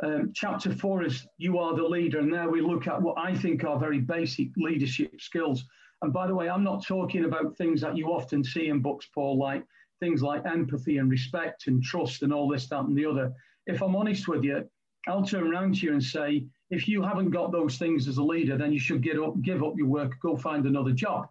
Um, 0.03 0.31
chapter 0.33 0.73
four 0.73 1.03
is 1.03 1.27
You 1.37 1.59
Are 1.59 1.75
the 1.75 1.83
Leader. 1.83 2.19
And 2.19 2.33
there 2.33 2.49
we 2.49 2.61
look 2.61 2.87
at 2.87 3.01
what 3.01 3.17
I 3.17 3.35
think 3.35 3.63
are 3.63 3.79
very 3.79 3.99
basic 3.99 4.49
leadership 4.57 5.19
skills. 5.19 5.63
And 6.01 6.11
by 6.11 6.27
the 6.27 6.35
way, 6.35 6.49
I'm 6.49 6.63
not 6.63 6.85
talking 6.85 7.25
about 7.25 7.55
things 7.55 7.81
that 7.81 7.95
you 7.95 8.07
often 8.07 8.43
see 8.43 8.67
in 8.69 8.81
books, 8.81 9.07
Paul, 9.13 9.37
like 9.37 9.63
things 10.01 10.21
like 10.21 10.45
empathy 10.45 10.97
and 10.97 11.09
respect 11.09 11.67
and 11.67 11.81
trust 11.81 12.23
and 12.23 12.33
all 12.33 12.49
this, 12.49 12.67
that, 12.67 12.83
and 12.83 12.97
the 12.97 13.05
other. 13.05 13.31
If 13.67 13.81
I'm 13.81 13.95
honest 13.95 14.27
with 14.27 14.43
you, 14.43 14.67
I'll 15.07 15.25
turn 15.25 15.47
around 15.47 15.75
to 15.75 15.85
you 15.85 15.93
and 15.93 16.03
say, 16.03 16.45
if 16.69 16.87
you 16.87 17.01
haven't 17.01 17.29
got 17.31 17.51
those 17.51 17.77
things 17.77 18.07
as 18.07 18.17
a 18.17 18.23
leader, 18.23 18.57
then 18.57 18.73
you 18.73 18.79
should 18.79 19.01
get 19.01 19.19
up, 19.19 19.41
give 19.41 19.63
up 19.63 19.73
your 19.77 19.87
work, 19.87 20.13
go 20.21 20.35
find 20.35 20.65
another 20.65 20.91
job, 20.91 21.27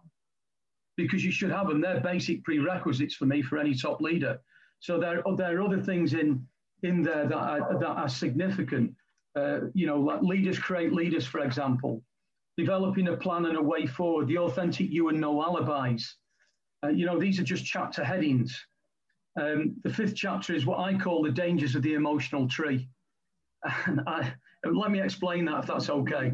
because 0.97 1.23
you 1.23 1.31
should 1.31 1.51
have 1.51 1.67
them. 1.67 1.81
They're 1.81 1.99
basic 1.99 2.43
prerequisites 2.43 3.15
for 3.15 3.25
me 3.25 3.41
for 3.41 3.57
any 3.57 3.75
top 3.75 4.01
leader. 4.01 4.39
So 4.79 4.99
there, 4.99 5.21
there 5.37 5.57
are 5.57 5.61
other 5.61 5.79
things 5.79 6.13
in 6.13 6.45
in 6.83 7.03
there 7.03 7.27
that 7.27 7.37
are, 7.37 7.79
that 7.79 7.87
are 7.87 8.09
significant. 8.09 8.93
Uh, 9.35 9.59
you 9.73 9.85
know, 9.85 9.99
like 9.99 10.21
leaders 10.21 10.59
create 10.59 10.91
leaders, 10.91 11.25
for 11.25 11.41
example, 11.41 12.01
developing 12.57 13.07
a 13.07 13.15
plan 13.15 13.45
and 13.45 13.57
a 13.57 13.61
way 13.61 13.85
forward, 13.85 14.27
the 14.27 14.37
authentic 14.37 14.89
you 14.89 15.09
and 15.09 15.19
no 15.19 15.41
alibis. 15.41 16.17
Uh, 16.83 16.89
you 16.89 17.05
know, 17.05 17.19
these 17.19 17.39
are 17.39 17.43
just 17.43 17.65
chapter 17.65 18.03
headings. 18.03 18.65
Um, 19.39 19.75
the 19.83 19.93
fifth 19.93 20.15
chapter 20.15 20.53
is 20.53 20.65
what 20.65 20.79
I 20.79 20.97
call 20.97 21.23
the 21.23 21.31
dangers 21.31 21.75
of 21.75 21.83
the 21.83 21.93
emotional 21.93 22.47
tree. 22.47 22.89
And 23.85 24.01
I, 24.07 24.33
let 24.65 24.89
me 24.91 25.01
explain 25.01 25.45
that 25.45 25.59
if 25.59 25.67
that's 25.67 25.89
okay. 25.89 26.33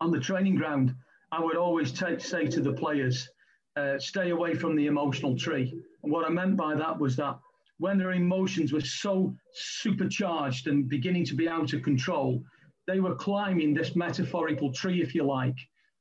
On 0.00 0.10
the 0.10 0.20
training 0.20 0.56
ground, 0.56 0.94
I 1.32 1.42
would 1.42 1.56
always 1.56 1.98
say 1.98 2.46
to 2.46 2.60
the 2.60 2.72
players, 2.74 3.28
uh, 3.76 3.98
stay 3.98 4.30
away 4.30 4.54
from 4.54 4.76
the 4.76 4.86
emotional 4.86 5.36
tree. 5.36 5.74
And 6.02 6.12
what 6.12 6.26
I 6.26 6.28
meant 6.28 6.56
by 6.56 6.74
that 6.74 6.98
was 6.98 7.16
that 7.16 7.38
when 7.78 7.98
their 7.98 8.12
emotions 8.12 8.72
were 8.72 8.80
so 8.80 9.34
supercharged 9.52 10.68
and 10.68 10.88
beginning 10.88 11.24
to 11.26 11.34
be 11.34 11.48
out 11.48 11.72
of 11.72 11.82
control, 11.82 12.42
they 12.86 13.00
were 13.00 13.16
climbing 13.16 13.74
this 13.74 13.96
metaphorical 13.96 14.72
tree, 14.72 15.02
if 15.02 15.14
you 15.14 15.24
like. 15.24 15.56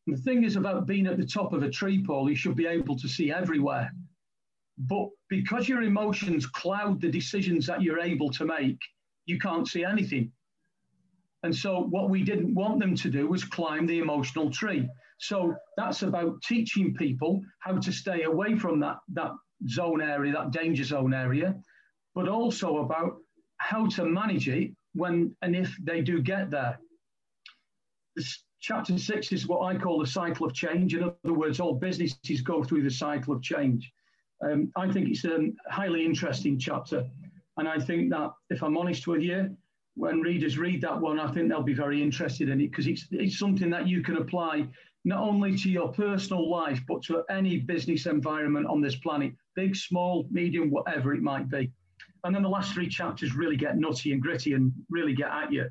And 0.06 0.18
the 0.18 0.22
thing 0.22 0.44
is 0.44 0.56
about 0.56 0.86
being 0.86 1.08
at 1.08 1.18
the 1.18 1.26
top 1.26 1.54
of 1.54 1.64
a 1.64 1.70
tree 1.70 2.04
pole, 2.06 2.30
you 2.30 2.36
should 2.36 2.56
be 2.56 2.68
able 2.68 2.98
to 2.98 3.08
see 3.08 3.32
everywhere. 3.32 3.92
But 4.78 5.10
because 5.30 5.70
your 5.70 5.84
emotions 5.84 6.46
cloud 6.46 7.00
the 7.00 7.12
decisions 7.12 7.68
that 7.68 7.82
you're 7.82 8.00
able 8.00 8.30
to 8.32 8.46
make, 8.46 8.80
you 9.26 9.40
can't 9.40 9.68
see 9.68 9.84
anything. 9.84 10.32
And 11.44 11.56
so, 11.56 11.82
what 11.82 12.10
we 12.10 12.24
didn't 12.24 12.56
want 12.56 12.80
them 12.80 12.96
to 12.96 13.10
do 13.10 13.28
was 13.28 13.44
climb 13.44 13.86
the 13.86 14.00
emotional 14.00 14.50
tree. 14.50 14.90
So, 15.20 15.56
that's 15.78 16.02
about 16.02 16.42
teaching 16.42 16.94
people 16.96 17.42
how 17.60 17.78
to 17.78 17.92
stay 17.92 18.24
away 18.24 18.58
from 18.58 18.80
that, 18.80 18.98
that 19.14 19.32
zone 19.68 20.02
area, 20.02 20.34
that 20.34 20.52
danger 20.52 20.84
zone 20.84 21.14
area, 21.14 21.56
but 22.16 22.28
also 22.28 22.78
about 22.78 23.18
how 23.58 23.88
to 23.88 24.06
manage 24.06 24.48
it 24.48 24.72
when 24.94 25.36
and 25.42 25.56
if 25.56 25.76
they 25.84 26.02
do 26.02 26.22
get 26.22 26.50
there. 26.50 26.80
Chapter 28.64 28.98
six 28.98 29.34
is 29.34 29.46
what 29.46 29.62
I 29.62 29.78
call 29.78 30.00
the 30.00 30.08
cycle 30.08 30.48
of 30.48 30.54
change. 30.54 30.96
In 30.96 31.04
other 31.04 31.34
words, 31.34 31.60
all 31.60 31.76
businesses 31.76 32.42
go 32.42 32.64
through 32.64 32.84
the 32.84 32.90
cycle 32.90 33.36
of 33.36 33.42
change. 33.42 33.92
Um, 34.42 34.72
I 34.78 34.90
think 34.90 35.10
it's 35.10 35.26
a 35.26 35.50
highly 35.70 36.06
interesting 36.06 36.58
chapter. 36.58 37.06
And 37.58 37.68
I 37.68 37.78
think 37.78 38.10
that 38.12 38.32
if 38.50 38.64
I'm 38.64 38.78
honest 38.78 39.06
with 39.06 39.22
you, 39.22 39.56
when 39.96 40.22
readers 40.22 40.58
read 40.58 40.82
that 40.82 41.00
one, 41.00 41.20
I 41.20 41.30
think 41.32 41.50
they'll 41.50 41.62
be 41.62 41.74
very 41.74 42.02
interested 42.02 42.48
in 42.48 42.62
it 42.62 42.72
because 42.72 42.88
it's, 42.88 43.06
it's 43.12 43.38
something 43.38 43.70
that 43.70 43.86
you 43.88 44.02
can 44.02 44.16
apply 44.16 44.68
not 45.04 45.20
only 45.20 45.58
to 45.58 45.70
your 45.70 45.92
personal 45.92 46.50
life, 46.50 46.80
but 46.88 47.04
to 47.04 47.24
any 47.30 47.60
business 47.60 48.06
environment 48.06 48.66
on 48.68 48.80
this 48.80 48.96
planet, 48.96 49.34
big, 49.56 49.76
small, 49.76 50.26
medium, 50.32 50.72
whatever 50.72 51.14
it 51.14 51.22
might 51.22 51.50
be. 51.50 51.70
And 52.24 52.34
then 52.34 52.44
the 52.44 52.50
last 52.50 52.74
three 52.74 52.88
chapters 52.88 53.36
really 53.36 53.58
get 53.58 53.78
nutty 53.78 54.14
and 54.14 54.22
gritty 54.22 54.54
and 54.54 54.72
really 54.90 55.14
get 55.14 55.28
at 55.28 55.52
you. 55.52 55.68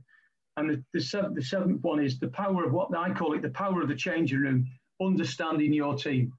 And 0.57 0.71
the, 0.71 0.85
the, 0.93 1.01
seventh, 1.01 1.35
the 1.35 1.43
seventh 1.43 1.83
one 1.83 2.03
is 2.03 2.19
the 2.19 2.29
power 2.29 2.65
of 2.65 2.73
what 2.73 2.97
I 2.97 3.13
call 3.13 3.35
it 3.35 3.43
the 3.43 3.51
power 3.51 3.83
of 3.83 3.89
the 3.89 3.95
changing 3.95 4.41
room, 4.41 4.67
understanding 5.01 5.73
your 5.73 5.97
team. 5.97 6.33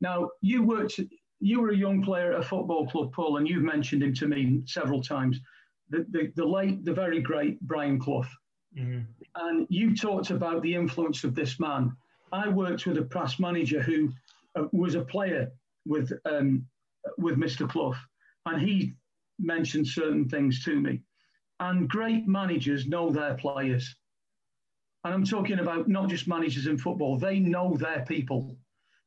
Now, 0.00 0.30
you 0.40 0.62
worked, 0.62 0.98
you 1.40 1.60
were 1.60 1.70
a 1.70 1.76
young 1.76 2.02
player 2.02 2.32
at 2.32 2.40
a 2.40 2.42
football 2.42 2.86
club, 2.86 3.12
Paul, 3.12 3.36
and 3.36 3.48
you've 3.48 3.62
mentioned 3.62 4.02
him 4.02 4.14
to 4.14 4.26
me 4.26 4.62
several 4.66 5.02
times. 5.02 5.40
The, 5.90 6.06
the, 6.10 6.32
the 6.34 6.44
late, 6.44 6.84
the 6.84 6.94
very 6.94 7.20
great 7.20 7.60
Brian 7.60 7.98
Clough. 7.98 8.26
Mm-hmm. 8.76 9.00
And 9.36 9.66
you 9.68 9.94
talked 9.94 10.30
about 10.30 10.62
the 10.62 10.74
influence 10.74 11.24
of 11.24 11.34
this 11.34 11.60
man. 11.60 11.94
I 12.32 12.48
worked 12.48 12.86
with 12.86 12.98
a 12.98 13.02
press 13.02 13.38
manager 13.38 13.80
who 13.80 14.10
uh, 14.56 14.64
was 14.72 14.94
a 14.94 15.02
player 15.02 15.52
with 15.86 16.12
um, 16.24 16.66
with 17.18 17.36
Mr. 17.36 17.68
Clough, 17.68 17.94
and 18.46 18.60
he 18.60 18.94
mentioned 19.38 19.86
certain 19.86 20.28
things 20.28 20.64
to 20.64 20.80
me. 20.80 21.00
And 21.60 21.88
great 21.88 22.26
managers 22.26 22.86
know 22.86 23.10
their 23.10 23.34
players. 23.34 23.94
And 25.04 25.12
I'm 25.14 25.24
talking 25.24 25.58
about 25.58 25.88
not 25.88 26.08
just 26.08 26.26
managers 26.26 26.66
in 26.66 26.78
football, 26.78 27.18
they 27.18 27.38
know 27.38 27.76
their 27.76 28.04
people. 28.06 28.56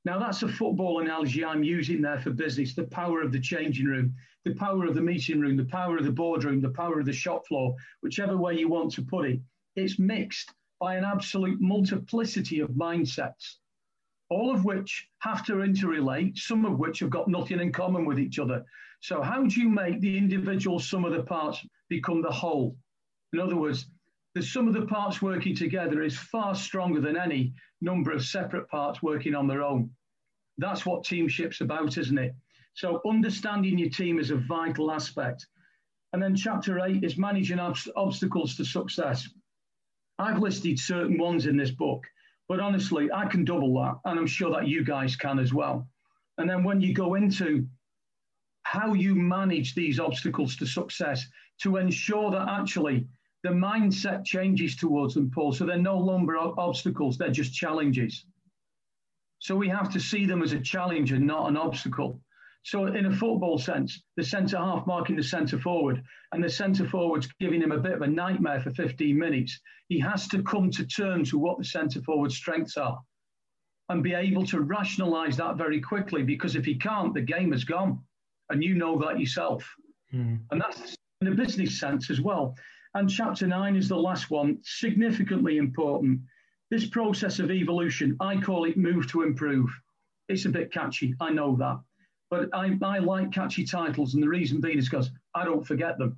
Now, 0.06 0.20
that's 0.20 0.44
a 0.44 0.48
football 0.48 1.02
analogy 1.02 1.44
I'm 1.44 1.64
using 1.64 2.02
there 2.02 2.20
for 2.20 2.30
business 2.30 2.74
the 2.74 2.86
power 2.86 3.22
of 3.22 3.34
the 3.34 3.40
changing 3.42 3.88
room, 3.88 4.16
the 4.46 4.56
power 4.56 4.86
of 4.86 4.96
the 4.96 5.02
meeting 5.02 5.42
room, 5.42 5.58
the 5.58 5.66
power 5.66 5.98
of 5.98 6.06
the 6.06 6.12
boardroom, 6.12 6.62
the 6.62 6.70
power 6.70 7.00
of 7.00 7.06
the 7.06 7.14
shop 7.14 7.46
floor, 7.48 7.76
whichever 8.02 8.38
way 8.38 8.58
you 8.58 8.70
want 8.70 8.94
to 8.94 9.02
put 9.02 9.26
it. 9.26 9.42
It's 9.76 10.00
mixed 10.00 10.54
by 10.80 10.96
an 10.96 11.04
absolute 11.04 11.60
multiplicity 11.60 12.60
of 12.62 12.70
mindsets, 12.70 13.58
all 14.30 14.54
of 14.54 14.64
which 14.64 15.10
have 15.20 15.46
to 15.48 15.56
interrelate, 15.56 16.38
some 16.38 16.64
of 16.64 16.80
which 16.80 17.00
have 17.00 17.10
got 17.10 17.28
nothing 17.28 17.60
in 17.60 17.72
common 17.74 18.06
with 18.06 18.20
each 18.20 18.40
other. 18.40 18.64
So, 19.02 19.22
how 19.22 19.44
do 19.44 19.60
you 19.60 19.68
make 19.68 20.00
the 20.00 20.18
individual 20.18 20.80
sum 20.80 21.06
of 21.06 21.14
the 21.14 21.24
parts 21.24 21.66
become 21.90 22.22
the 22.22 22.32
whole? 22.32 22.76
In 23.34 23.40
other 23.40 23.56
words, 23.56 23.88
the 24.36 24.42
sum 24.44 24.68
of 24.68 24.74
the 24.74 24.86
parts 24.86 25.22
working 25.22 25.56
together 25.56 26.02
is 26.04 26.18
far 26.18 26.54
stronger 26.56 27.02
than 27.02 27.18
any 27.18 27.54
number 27.82 28.12
of 28.12 28.24
separate 28.24 28.68
parts 28.70 29.02
working 29.02 29.36
on 29.36 29.48
their 29.48 29.64
own. 29.64 29.90
That's 30.58 30.86
what 30.86 31.04
teamship's 31.04 31.62
about, 31.62 31.98
isn't 31.98 32.18
it? 32.18 32.36
So, 32.74 33.02
understanding 33.08 33.78
your 33.78 33.90
team 33.90 34.20
is 34.20 34.32
a 34.32 34.36
vital 34.36 34.92
aspect. 34.92 35.48
And 36.14 36.22
then, 36.22 36.36
chapter 36.36 36.80
eight 36.86 37.04
is 37.04 37.18
managing 37.18 37.60
ob- 37.60 37.78
obstacles 37.96 38.56
to 38.58 38.66
success. 38.66 39.28
I've 40.20 40.40
listed 40.40 40.80
certain 40.80 41.18
ones 41.18 41.46
in 41.46 41.58
this 41.58 41.72
book, 41.72 42.06
but 42.48 42.60
honestly, 42.60 43.12
I 43.12 43.26
can 43.26 43.46
double 43.46 43.74
that, 43.82 43.96
and 44.06 44.20
I'm 44.20 44.28
sure 44.28 44.52
that 44.52 44.68
you 44.68 44.84
guys 44.84 45.16
can 45.16 45.40
as 45.40 45.54
well. 45.54 45.88
And 46.38 46.50
then 46.50 46.64
when 46.64 46.82
you 46.82 46.94
go 46.94 47.16
into 47.16 47.68
how 48.72 48.94
you 48.94 49.16
manage 49.16 49.74
these 49.74 49.98
obstacles 49.98 50.58
to 50.58 50.66
success 50.66 51.26
to 51.62 51.78
ensure 51.78 52.30
that 52.32 52.50
actually 52.50 53.08
the 53.44 53.50
mindset 53.50 54.26
changes 54.26 54.76
towards 54.76 55.14
them, 55.14 55.32
Paul, 55.32 55.54
so 55.54 55.66
they're 55.66 55.78
no 55.78 55.98
longer 55.98 56.38
obstacles, 56.38 57.18
they're 57.18 57.32
just 57.32 57.54
challenges. 57.54 58.26
So 59.40 59.56
we 59.56 59.70
have 59.70 59.90
to 59.94 60.02
see 60.02 60.26
them 60.26 60.44
as 60.44 60.52
a 60.52 60.60
challenge 60.60 61.14
and 61.14 61.26
not 61.26 61.48
an 61.48 61.56
obstacle. 61.56 62.20
So, 62.64 62.88
in 62.88 63.06
a 63.06 63.16
football 63.16 63.58
sense, 63.58 64.04
the 64.18 64.24
centre 64.24 64.58
half 64.58 64.86
marking 64.86 65.16
the 65.16 65.24
centre 65.24 65.60
forward, 65.60 66.04
and 66.34 66.44
the 66.44 66.50
centre 66.50 66.90
forward's 66.90 67.30
giving 67.40 67.62
him 67.62 67.72
a 67.72 67.80
bit 67.80 67.94
of 67.94 68.02
a 68.02 68.08
nightmare 68.08 68.60
for 68.60 68.72
15 68.72 69.18
minutes. 69.18 69.58
He 69.88 69.98
has 70.00 70.28
to 70.28 70.44
come 70.44 70.70
to 70.72 70.86
terms 70.86 71.32
with 71.32 71.42
what 71.42 71.58
the 71.58 71.64
centre 71.64 72.02
forward's 72.02 72.36
strengths 72.36 72.76
are 72.76 73.00
and 73.88 74.04
be 74.04 74.14
able 74.14 74.46
to 74.48 74.60
rationalise 74.60 75.38
that 75.38 75.56
very 75.56 75.80
quickly 75.80 76.22
because 76.22 76.58
if 76.58 76.66
he 76.66 76.76
can't, 76.76 77.14
the 77.14 77.22
game 77.22 77.54
is 77.54 77.64
gone. 77.64 78.04
And 78.50 78.64
you 78.64 78.76
know 78.76 78.98
that 79.00 79.20
yourself. 79.20 79.70
Mm. 80.14 80.40
And 80.52 80.62
that's 80.62 80.96
in 81.22 81.28
a 81.28 81.36
business 81.36 81.80
sense 81.80 82.10
as 82.10 82.22
well. 82.22 82.56
And 82.94 83.10
chapter 83.10 83.46
nine 83.48 83.76
is 83.76 83.90
the 83.90 83.98
last 83.98 84.32
one, 84.32 84.60
significantly 84.64 85.58
important. 85.58 86.22
This 86.70 86.88
process 86.88 87.40
of 87.40 87.52
evolution, 87.52 88.16
I 88.20 88.38
call 88.38 88.66
it 88.66 88.78
move 88.78 89.10
to 89.12 89.24
improve. 89.24 89.70
It's 90.30 90.46
a 90.46 90.50
bit 90.50 90.72
catchy, 90.72 91.14
I 91.22 91.32
know 91.32 91.56
that. 91.58 91.80
But 92.30 92.50
I, 92.54 92.78
I 92.82 93.00
like 93.00 93.32
catchy 93.32 93.64
titles, 93.64 94.14
and 94.14 94.24
the 94.24 94.28
reason 94.28 94.60
being 94.60 94.78
is 94.78 94.90
because 94.90 95.12
I 95.34 95.46
don't 95.46 95.66
forget 95.66 95.98
them. 95.98 96.18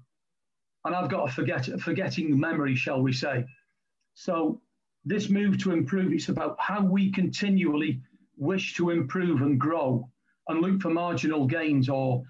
And 0.85 0.95
I've 0.95 1.09
got 1.09 1.29
a 1.29 1.31
forget, 1.31 1.67
forgetting 1.81 2.39
memory, 2.39 2.75
shall 2.75 3.01
we 3.01 3.13
say. 3.13 3.45
So 4.15 4.61
this 5.05 5.29
move 5.29 5.57
to 5.59 5.71
improve, 5.71 6.13
is 6.13 6.29
about 6.29 6.55
how 6.59 6.83
we 6.83 7.11
continually 7.11 8.01
wish 8.37 8.73
to 8.75 8.89
improve 8.89 9.41
and 9.41 9.59
grow 9.59 10.09
and 10.49 10.61
look 10.61 10.81
for 10.81 10.89
marginal 10.89 11.47
gains 11.47 11.87
or 11.87 12.23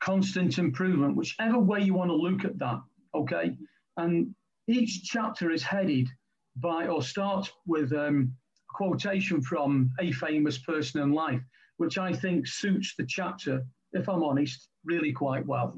constant 0.00 0.58
improvement, 0.58 1.16
whichever 1.16 1.58
way 1.58 1.80
you 1.80 1.94
want 1.94 2.10
to 2.10 2.16
look 2.16 2.44
at 2.44 2.58
that. 2.58 2.80
Okay. 3.14 3.56
And 3.96 4.34
each 4.66 5.04
chapter 5.04 5.50
is 5.50 5.62
headed 5.62 6.08
by 6.56 6.88
or 6.88 7.02
starts 7.02 7.52
with 7.66 7.92
um, 7.92 8.32
a 8.58 8.74
quotation 8.74 9.40
from 9.40 9.90
a 10.00 10.10
famous 10.12 10.58
person 10.58 11.00
in 11.02 11.12
life 11.12 11.40
which 11.76 11.98
I 11.98 12.12
think 12.12 12.46
suits 12.46 12.94
the 12.96 13.06
chapter, 13.06 13.64
if 13.92 14.08
I'm 14.08 14.22
honest, 14.22 14.68
really 14.84 15.12
quite 15.12 15.46
well. 15.46 15.76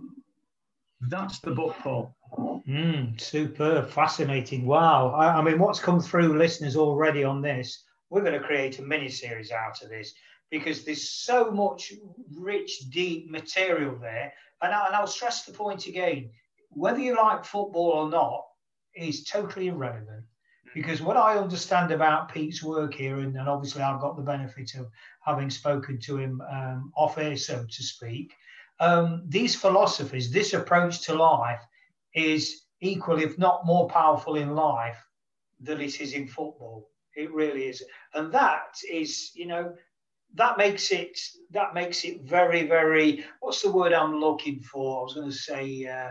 That's 1.01 1.39
the 1.41 1.53
book, 1.53 1.77
Paul. 1.81 2.15
Mm, 2.69 3.21
superb, 3.21 3.91
fascinating. 3.91 4.67
Wow. 4.67 5.11
I, 5.11 5.39
I, 5.39 5.43
mean, 5.43 5.59
what's 5.59 5.81
come 5.81 6.01
through 6.01 6.37
listeners 6.37 6.77
already 6.77 7.25
on 7.25 7.41
this, 7.41 7.85
we're 8.11 8.23
going 8.23 8.41
to 8.41 8.47
create 8.47 8.79
a 8.79 8.83
mini 8.83 9.09
series 9.09 9.51
out 9.51 9.83
of 9.83 9.91
this 9.91 10.13
because 10.51 10.85
there's 10.85 11.11
so 11.11 11.51
much 11.51 11.93
rich, 12.37 12.91
deep 12.91 13.31
material 13.31 13.97
there. 14.01 14.33
And, 14.63 14.73
I, 14.73 14.87
and 14.87 14.97
I'll 14.97 15.07
stress 15.07 15.45
the 15.45 15.53
point 15.53 15.87
again 15.87 16.31
whether 16.71 16.99
you 16.99 17.17
like 17.17 17.45
football 17.45 17.91
or 17.91 18.11
not 18.11 18.45
is 18.95 19.25
totally 19.25 19.69
irrelevant 19.69 20.25
because 20.75 21.01
what 21.01 21.17
I 21.17 21.39
understand 21.39 21.93
about 21.93 22.33
Pete's 22.33 22.63
work 22.63 22.95
here, 22.95 23.19
and, 23.19 23.37
and 23.37 23.49
obviously 23.49 23.83
I've 23.83 24.01
got 24.01 24.17
the 24.17 24.23
benefit 24.23 24.75
of 24.75 24.89
having 25.25 25.51
spoken 25.51 25.99
to 26.01 26.19
him 26.19 26.43
um, 26.51 26.93
off 26.95 27.19
air, 27.19 27.37
so 27.37 27.65
to 27.65 27.83
speak, 27.83 28.35
um, 28.81 29.25
these 29.27 29.55
philosophies, 29.55 30.31
this 30.31 30.55
approach 30.55 31.03
to 31.03 31.15
life 31.15 31.63
is 32.15 32.67
equal, 32.81 33.19
if 33.19 33.39
not 33.39 33.67
more 33.67 33.89
powerful 33.89 34.37
in 34.37 34.55
life 34.55 34.99
than 35.61 35.81
it 35.81 36.01
is 36.01 36.13
in 36.13 36.29
football. 36.29 36.91
It 37.17 37.33
really 37.33 37.65
is. 37.65 37.83
And 38.15 38.33
that 38.33 38.77
is, 38.89 39.33
you 39.35 39.47
know, 39.47 39.75
that 40.35 40.59
makes 40.59 40.91
it 40.93 41.19
that 41.51 41.75
makes 41.75 42.05
it 42.05 42.23
very 42.23 42.67
very 42.67 43.25
what's 43.41 43.63
the 43.63 43.73
word 43.73 43.93
i'm 43.93 44.21
looking 44.21 44.61
for? 44.61 45.01
I 45.01 45.03
was 45.05 45.15
going 45.15 45.31
to 45.31 45.37
say 45.37 45.87
uh, 45.87 46.11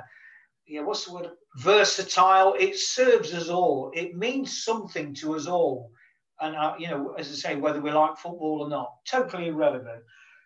yeah 0.66 0.82
what's 0.82 1.06
the 1.06 1.14
word? 1.14 1.30
Versatile. 1.58 2.56
It 2.60 2.78
serves 2.78 3.34
us 3.34 3.50
all. 3.50 3.92
It 3.96 4.16
means 4.16 4.64
something 4.64 5.14
to 5.16 5.36
us 5.36 5.48
all. 5.48 5.92
And 6.40 6.56
uh, 6.56 6.76
you 6.78 6.88
know 6.88 7.14
as 7.18 7.32
i 7.32 7.36
say 7.36 7.56
whether 7.56 7.82
we 7.82 7.92
like 7.92 8.18
football 8.18 8.62
or 8.64 8.70
not 8.70 8.92
totally 9.10 9.48
irrelevant. 9.48 10.04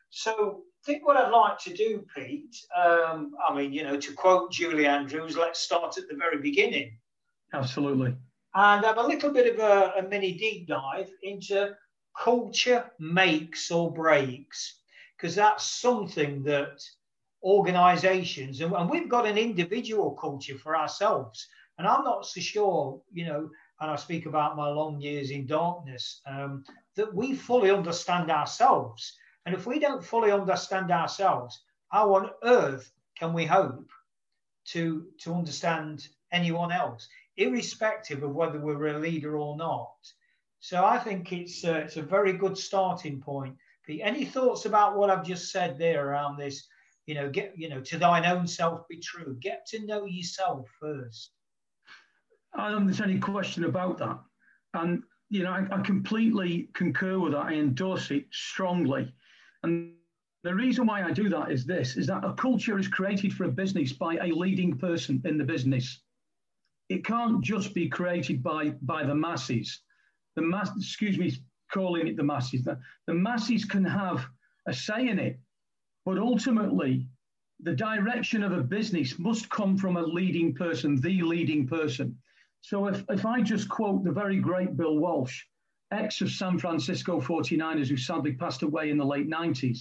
So 0.09 0.63
I 0.81 0.91
think 0.91 1.05
what 1.05 1.15
I'd 1.15 1.29
like 1.29 1.59
to 1.59 1.73
do, 1.73 2.03
Pete, 2.15 2.55
um, 2.75 3.33
I 3.47 3.55
mean, 3.55 3.71
you 3.71 3.83
know, 3.83 3.97
to 3.97 4.13
quote 4.13 4.51
Julie 4.51 4.87
Andrews, 4.87 5.37
let's 5.37 5.59
start 5.59 5.97
at 5.97 6.07
the 6.09 6.15
very 6.15 6.39
beginning. 6.41 6.97
Absolutely. 7.53 8.15
And 8.55 8.83
have 8.83 8.97
a 8.97 9.03
little 9.03 9.31
bit 9.31 9.53
of 9.53 9.59
a, 9.59 9.93
a 9.99 10.09
mini 10.09 10.33
deep 10.33 10.67
dive 10.67 11.09
into 11.21 11.73
culture 12.17 12.91
makes 12.99 13.71
or 13.71 13.91
breaks, 13.91 14.79
because 15.17 15.35
that's 15.35 15.65
something 15.65 16.43
that 16.43 16.81
organizations, 17.43 18.61
and, 18.61 18.73
and 18.73 18.89
we've 18.89 19.09
got 19.09 19.25
an 19.25 19.37
individual 19.37 20.11
culture 20.11 20.57
for 20.57 20.77
ourselves. 20.77 21.47
And 21.77 21.87
I'm 21.87 22.03
not 22.03 22.27
so 22.27 22.39
sure, 22.39 23.01
you 23.11 23.25
know, 23.25 23.49
and 23.79 23.89
I 23.89 23.95
speak 23.95 24.27
about 24.27 24.55
my 24.55 24.67
long 24.67 25.01
years 25.01 25.31
in 25.31 25.47
darkness, 25.47 26.21
um, 26.27 26.63
that 26.95 27.11
we 27.13 27.33
fully 27.33 27.71
understand 27.71 28.29
ourselves. 28.29 29.17
And 29.45 29.55
if 29.55 29.65
we 29.65 29.79
don't 29.79 30.03
fully 30.03 30.31
understand 30.31 30.91
ourselves, 30.91 31.63
how 31.89 32.13
on 32.13 32.29
earth 32.43 32.91
can 33.17 33.33
we 33.33 33.45
hope 33.45 33.89
to, 34.65 35.07
to 35.21 35.33
understand 35.33 36.07
anyone 36.31 36.71
else, 36.71 37.07
irrespective 37.37 38.21
of 38.21 38.35
whether 38.35 38.59
we're 38.59 38.95
a 38.95 38.99
leader 38.99 39.37
or 39.37 39.57
not? 39.57 39.95
So 40.61 40.85
I 40.85 40.99
think 40.99 41.33
it's 41.33 41.65
uh, 41.65 41.81
it's 41.85 41.97
a 41.97 42.03
very 42.03 42.33
good 42.33 42.55
starting 42.55 43.19
point. 43.19 43.55
Pete, 43.83 44.01
any 44.03 44.25
thoughts 44.25 44.65
about 44.65 44.95
what 44.95 45.09
I've 45.09 45.25
just 45.25 45.51
said 45.51 45.77
there 45.77 46.07
around 46.07 46.37
this? 46.37 46.67
You 47.07 47.15
know, 47.15 47.29
get 47.31 47.53
you 47.57 47.67
know, 47.67 47.81
to 47.81 47.97
thine 47.97 48.25
own 48.25 48.45
self 48.45 48.87
be 48.87 48.99
true. 48.99 49.35
Get 49.39 49.65
to 49.69 49.85
know 49.87 50.05
yourself 50.05 50.69
first. 50.79 51.31
I 52.53 52.69
don't 52.69 52.85
think 52.85 52.91
there's 52.91 53.09
any 53.09 53.19
question 53.19 53.63
about 53.63 53.97
that, 53.97 54.19
and 54.75 55.01
you 55.31 55.41
know, 55.43 55.51
I, 55.51 55.65
I 55.71 55.81
completely 55.81 56.69
concur 56.73 57.17
with 57.17 57.31
that. 57.31 57.47
I 57.47 57.53
endorse 57.53 58.11
it 58.11 58.25
strongly, 58.31 59.11
and 59.63 59.95
the 60.43 60.53
reason 60.53 60.85
why 60.85 61.01
I 61.01 61.11
do 61.11 61.27
that 61.29 61.51
is 61.51 61.65
this: 61.65 61.97
is 61.97 62.05
that 62.05 62.23
a 62.23 62.33
culture 62.33 62.77
is 62.77 62.87
created 62.87 63.33
for 63.33 63.45
a 63.45 63.51
business 63.51 63.93
by 63.93 64.17
a 64.17 64.27
leading 64.27 64.77
person 64.77 65.23
in 65.25 65.39
the 65.39 65.43
business. 65.43 66.01
It 66.87 67.03
can't 67.03 67.43
just 67.43 67.73
be 67.73 67.89
created 67.89 68.43
by 68.43 68.75
by 68.83 69.03
the 69.03 69.15
masses 69.15 69.81
the 70.35 70.41
mass, 70.41 70.69
excuse 70.77 71.17
me, 71.17 71.33
calling 71.71 72.07
it 72.07 72.17
the 72.17 72.23
masses, 72.23 72.63
the, 72.63 72.77
the 73.07 73.13
masses 73.13 73.65
can 73.65 73.85
have 73.85 74.25
a 74.67 74.73
say 74.73 75.07
in 75.07 75.19
it, 75.19 75.39
but 76.05 76.17
ultimately, 76.17 77.07
the 77.63 77.75
direction 77.75 78.43
of 78.43 78.51
a 78.51 78.61
business 78.61 79.19
must 79.19 79.49
come 79.49 79.77
from 79.77 79.97
a 79.97 80.01
leading 80.01 80.53
person, 80.53 80.99
the 80.99 81.21
leading 81.21 81.67
person. 81.67 82.17
So 82.61 82.87
if, 82.87 83.03
if 83.09 83.25
I 83.25 83.41
just 83.41 83.69
quote 83.69 84.03
the 84.03 84.11
very 84.11 84.39
great 84.39 84.75
Bill 84.77 84.97
Walsh, 84.97 85.43
ex 85.91 86.21
of 86.21 86.31
San 86.31 86.57
Francisco 86.57 87.19
49ers, 87.19 87.87
who 87.87 87.97
sadly 87.97 88.33
passed 88.33 88.63
away 88.63 88.89
in 88.89 88.97
the 88.97 89.05
late 89.05 89.29
90s, 89.29 89.79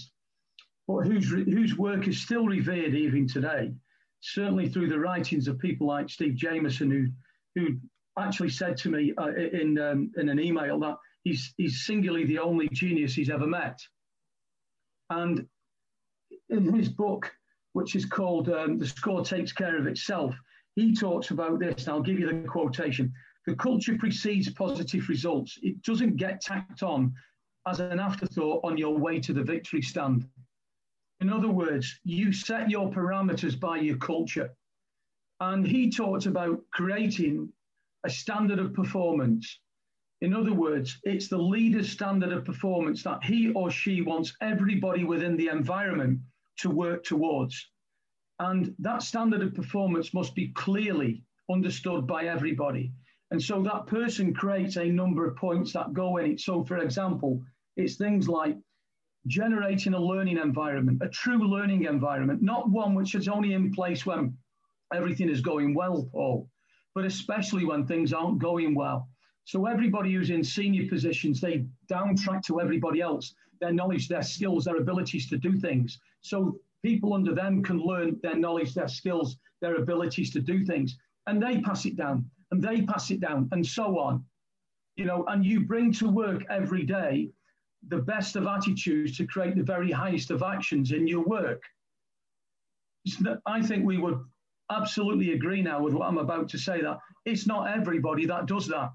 but 0.87 1.05
whose, 1.05 1.29
whose 1.29 1.77
work 1.77 2.07
is 2.07 2.21
still 2.21 2.45
revered 2.45 2.93
even 2.93 3.27
today, 3.27 3.73
certainly 4.19 4.67
through 4.67 4.89
the 4.89 4.99
writings 4.99 5.47
of 5.47 5.59
people 5.59 5.87
like 5.87 6.09
Steve 6.09 6.35
Jamison, 6.35 6.91
who, 6.91 7.07
who 7.55 7.77
actually 8.19 8.49
said 8.49 8.77
to 8.77 8.89
me 8.89 9.13
uh, 9.17 9.33
in 9.33 9.79
um, 9.79 10.11
in 10.17 10.29
an 10.29 10.39
email 10.39 10.79
that 10.79 10.97
he's 11.23 11.53
he's 11.57 11.85
singularly 11.85 12.25
the 12.25 12.39
only 12.39 12.67
genius 12.69 13.13
he's 13.13 13.29
ever 13.29 13.47
met. 13.47 13.79
And 15.09 15.45
in 16.49 16.73
his 16.73 16.89
book, 16.89 17.31
which 17.73 17.95
is 17.95 18.05
called 18.05 18.49
um, 18.49 18.77
"The 18.77 18.87
Score 18.87 19.23
Takes 19.23 19.53
Care 19.53 19.77
of 19.77 19.87
Itself," 19.87 20.35
he 20.75 20.93
talks 20.93 21.31
about 21.31 21.59
this. 21.59 21.85
And 21.85 21.89
I'll 21.95 22.01
give 22.01 22.19
you 22.19 22.27
the 22.27 22.47
quotation: 22.47 23.13
"The 23.47 23.55
culture 23.55 23.97
precedes 23.97 24.49
positive 24.51 25.07
results. 25.09 25.57
It 25.61 25.81
doesn't 25.83 26.17
get 26.17 26.41
tacked 26.41 26.83
on 26.83 27.13
as 27.67 27.79
an 27.79 27.99
afterthought 27.99 28.61
on 28.63 28.77
your 28.77 28.97
way 28.97 29.19
to 29.21 29.33
the 29.33 29.43
victory 29.43 29.81
stand." 29.81 30.27
In 31.21 31.29
other 31.29 31.49
words, 31.49 31.99
you 32.03 32.33
set 32.33 32.69
your 32.69 32.91
parameters 32.91 33.57
by 33.57 33.77
your 33.77 33.97
culture. 33.97 34.49
And 35.39 35.65
he 35.65 35.89
talked 35.89 36.25
about 36.25 36.59
creating 36.71 37.51
a 38.03 38.09
standard 38.09 38.59
of 38.59 38.73
performance. 38.73 39.59
In 40.21 40.33
other 40.33 40.53
words, 40.53 40.99
it's 41.03 41.27
the 41.27 41.37
leader's 41.37 41.91
standard 41.91 42.31
of 42.31 42.45
performance 42.45 43.03
that 43.03 43.23
he 43.23 43.51
or 43.53 43.71
she 43.71 44.01
wants 44.01 44.35
everybody 44.41 45.03
within 45.03 45.35
the 45.35 45.47
environment 45.47 46.19
to 46.57 46.69
work 46.69 47.03
towards. 47.03 47.69
And 48.39 48.73
that 48.79 49.03
standard 49.03 49.41
of 49.41 49.53
performance 49.53 50.13
must 50.13 50.35
be 50.35 50.49
clearly 50.49 51.23
understood 51.49 52.07
by 52.07 52.25
everybody. 52.25 52.91
And 53.31 53.41
so 53.41 53.61
that 53.63 53.87
person 53.87 54.33
creates 54.33 54.77
a 54.77 54.85
number 54.85 55.25
of 55.27 55.37
points 55.37 55.73
that 55.73 55.93
go 55.93 56.17
in 56.17 56.31
it. 56.31 56.39
So, 56.39 56.63
for 56.63 56.79
example, 56.79 57.41
it's 57.77 57.95
things 57.95 58.27
like 58.27 58.57
generating 59.27 59.93
a 59.93 59.99
learning 59.99 60.37
environment, 60.37 61.01
a 61.01 61.09
true 61.09 61.47
learning 61.47 61.85
environment, 61.85 62.41
not 62.41 62.69
one 62.69 62.93
which 62.93 63.15
is 63.15 63.27
only 63.27 63.53
in 63.53 63.71
place 63.71 64.05
when 64.05 64.35
everything 64.93 65.29
is 65.29 65.41
going 65.41 65.73
well, 65.73 66.09
Paul, 66.11 66.49
but 66.95 67.05
especially 67.05 67.65
when 67.65 67.85
things 67.85 68.13
aren't 68.13 68.39
going 68.39 68.75
well. 68.75 69.07
So 69.45 69.65
everybody 69.65 70.13
who's 70.13 70.29
in 70.29 70.43
senior 70.43 70.87
positions, 70.87 71.41
they 71.41 71.65
downtrack 71.89 72.43
to 72.43 72.61
everybody 72.61 73.01
else 73.01 73.33
their 73.61 73.71
knowledge, 73.71 74.07
their 74.07 74.23
skills, 74.23 74.65
their 74.65 74.77
abilities 74.77 75.29
to 75.29 75.37
do 75.37 75.57
things. 75.57 75.99
So 76.21 76.57
people 76.83 77.13
under 77.13 77.33
them 77.33 77.63
can 77.63 77.79
learn 77.79 78.19
their 78.21 78.35
knowledge, 78.35 78.73
their 78.73 78.87
skills, 78.87 79.37
their 79.61 79.75
abilities 79.75 80.31
to 80.31 80.41
do 80.41 80.65
things, 80.65 80.97
and 81.27 81.41
they 81.41 81.61
pass 81.61 81.85
it 81.85 81.95
down, 81.95 82.29
and 82.49 82.61
they 82.61 82.81
pass 82.81 83.11
it 83.11 83.21
down, 83.21 83.47
and 83.51 83.65
so 83.65 83.99
on. 83.99 84.25
You 84.95 85.05
know, 85.05 85.25
and 85.27 85.45
you 85.45 85.61
bring 85.61 85.93
to 85.93 86.09
work 86.09 86.43
every 86.49 86.83
day 86.83 87.29
the 87.87 87.99
best 87.99 88.35
of 88.35 88.47
attitudes 88.47 89.15
to 89.17 89.25
create 89.25 89.55
the 89.55 89.63
very 89.63 89.91
highest 89.91 90.31
of 90.31 90.43
actions 90.43 90.91
in 90.91 91.07
your 91.07 91.23
work. 91.23 91.61
So 93.07 93.37
I 93.45 93.61
think 93.61 93.85
we 93.85 93.97
would 93.97 94.19
absolutely 94.71 95.33
agree 95.33 95.61
now 95.61 95.81
with 95.81 95.93
what 95.93 96.07
I'm 96.07 96.17
about 96.17 96.49
to 96.49 96.57
say 96.57 96.81
that 96.81 96.97
it's 97.25 97.45
not 97.45 97.69
everybody 97.69 98.25
that 98.25 98.45
does 98.45 98.67
that. 98.67 98.91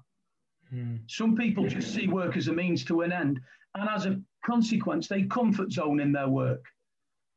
Mm. 0.73 0.99
Some 1.07 1.35
people 1.35 1.67
just 1.67 1.93
see 1.93 2.07
work 2.07 2.35
as 2.35 2.47
a 2.47 2.53
means 2.53 2.83
to 2.85 3.01
an 3.01 3.11
end, 3.11 3.39
and 3.75 3.89
as 3.89 4.05
a 4.05 4.19
consequence, 4.45 5.07
they 5.07 5.23
comfort 5.23 5.71
zone 5.71 5.99
in 5.99 6.11
their 6.11 6.29
work. 6.29 6.63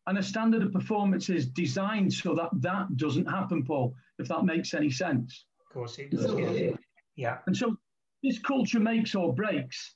And 0.07 0.19
a 0.19 0.23
standard 0.23 0.63
of 0.63 0.73
performance 0.73 1.29
is 1.29 1.47
designed 1.47 2.13
so 2.13 2.35
that 2.35 2.51
that 2.63 2.97
doesn't 2.97 3.27
happen, 3.27 3.65
Paul, 3.65 3.95
if 4.19 4.29
that 4.29 4.45
makes 4.45 4.75
any 4.75 4.91
sense. 4.91 5.45
Of 5.67 5.73
course 5.73 5.99
it 5.99 6.11
does. 6.11 6.77
Yeah. 7.17 7.39
And 7.47 7.57
so 7.57 7.77
this 8.23 8.39
culture 8.39 8.81
makes 8.81 9.15
or 9.15 9.35
breaks. 9.35 9.95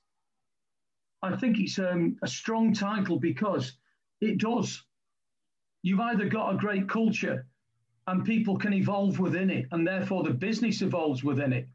I 1.23 1.35
think 1.37 1.59
it's 1.59 1.79
um, 1.79 2.17
a 2.23 2.29
strong 2.29 2.75
title 2.75 3.19
because 3.19 3.79
it 4.21 4.39
does. 4.39 4.85
You've 5.83 6.01
either 6.01 6.29
got 6.29 6.55
a 6.55 6.59
great 6.59 6.89
culture 6.89 7.47
and 8.07 8.25
people 8.25 8.57
can 8.57 8.75
evolve 8.75 9.19
within 9.19 9.51
it, 9.51 9.67
and 9.73 9.87
therefore 9.87 10.23
the 10.23 10.35
business 10.35 10.83
evolves 10.83 11.25
within 11.25 11.53
it. 11.53 11.69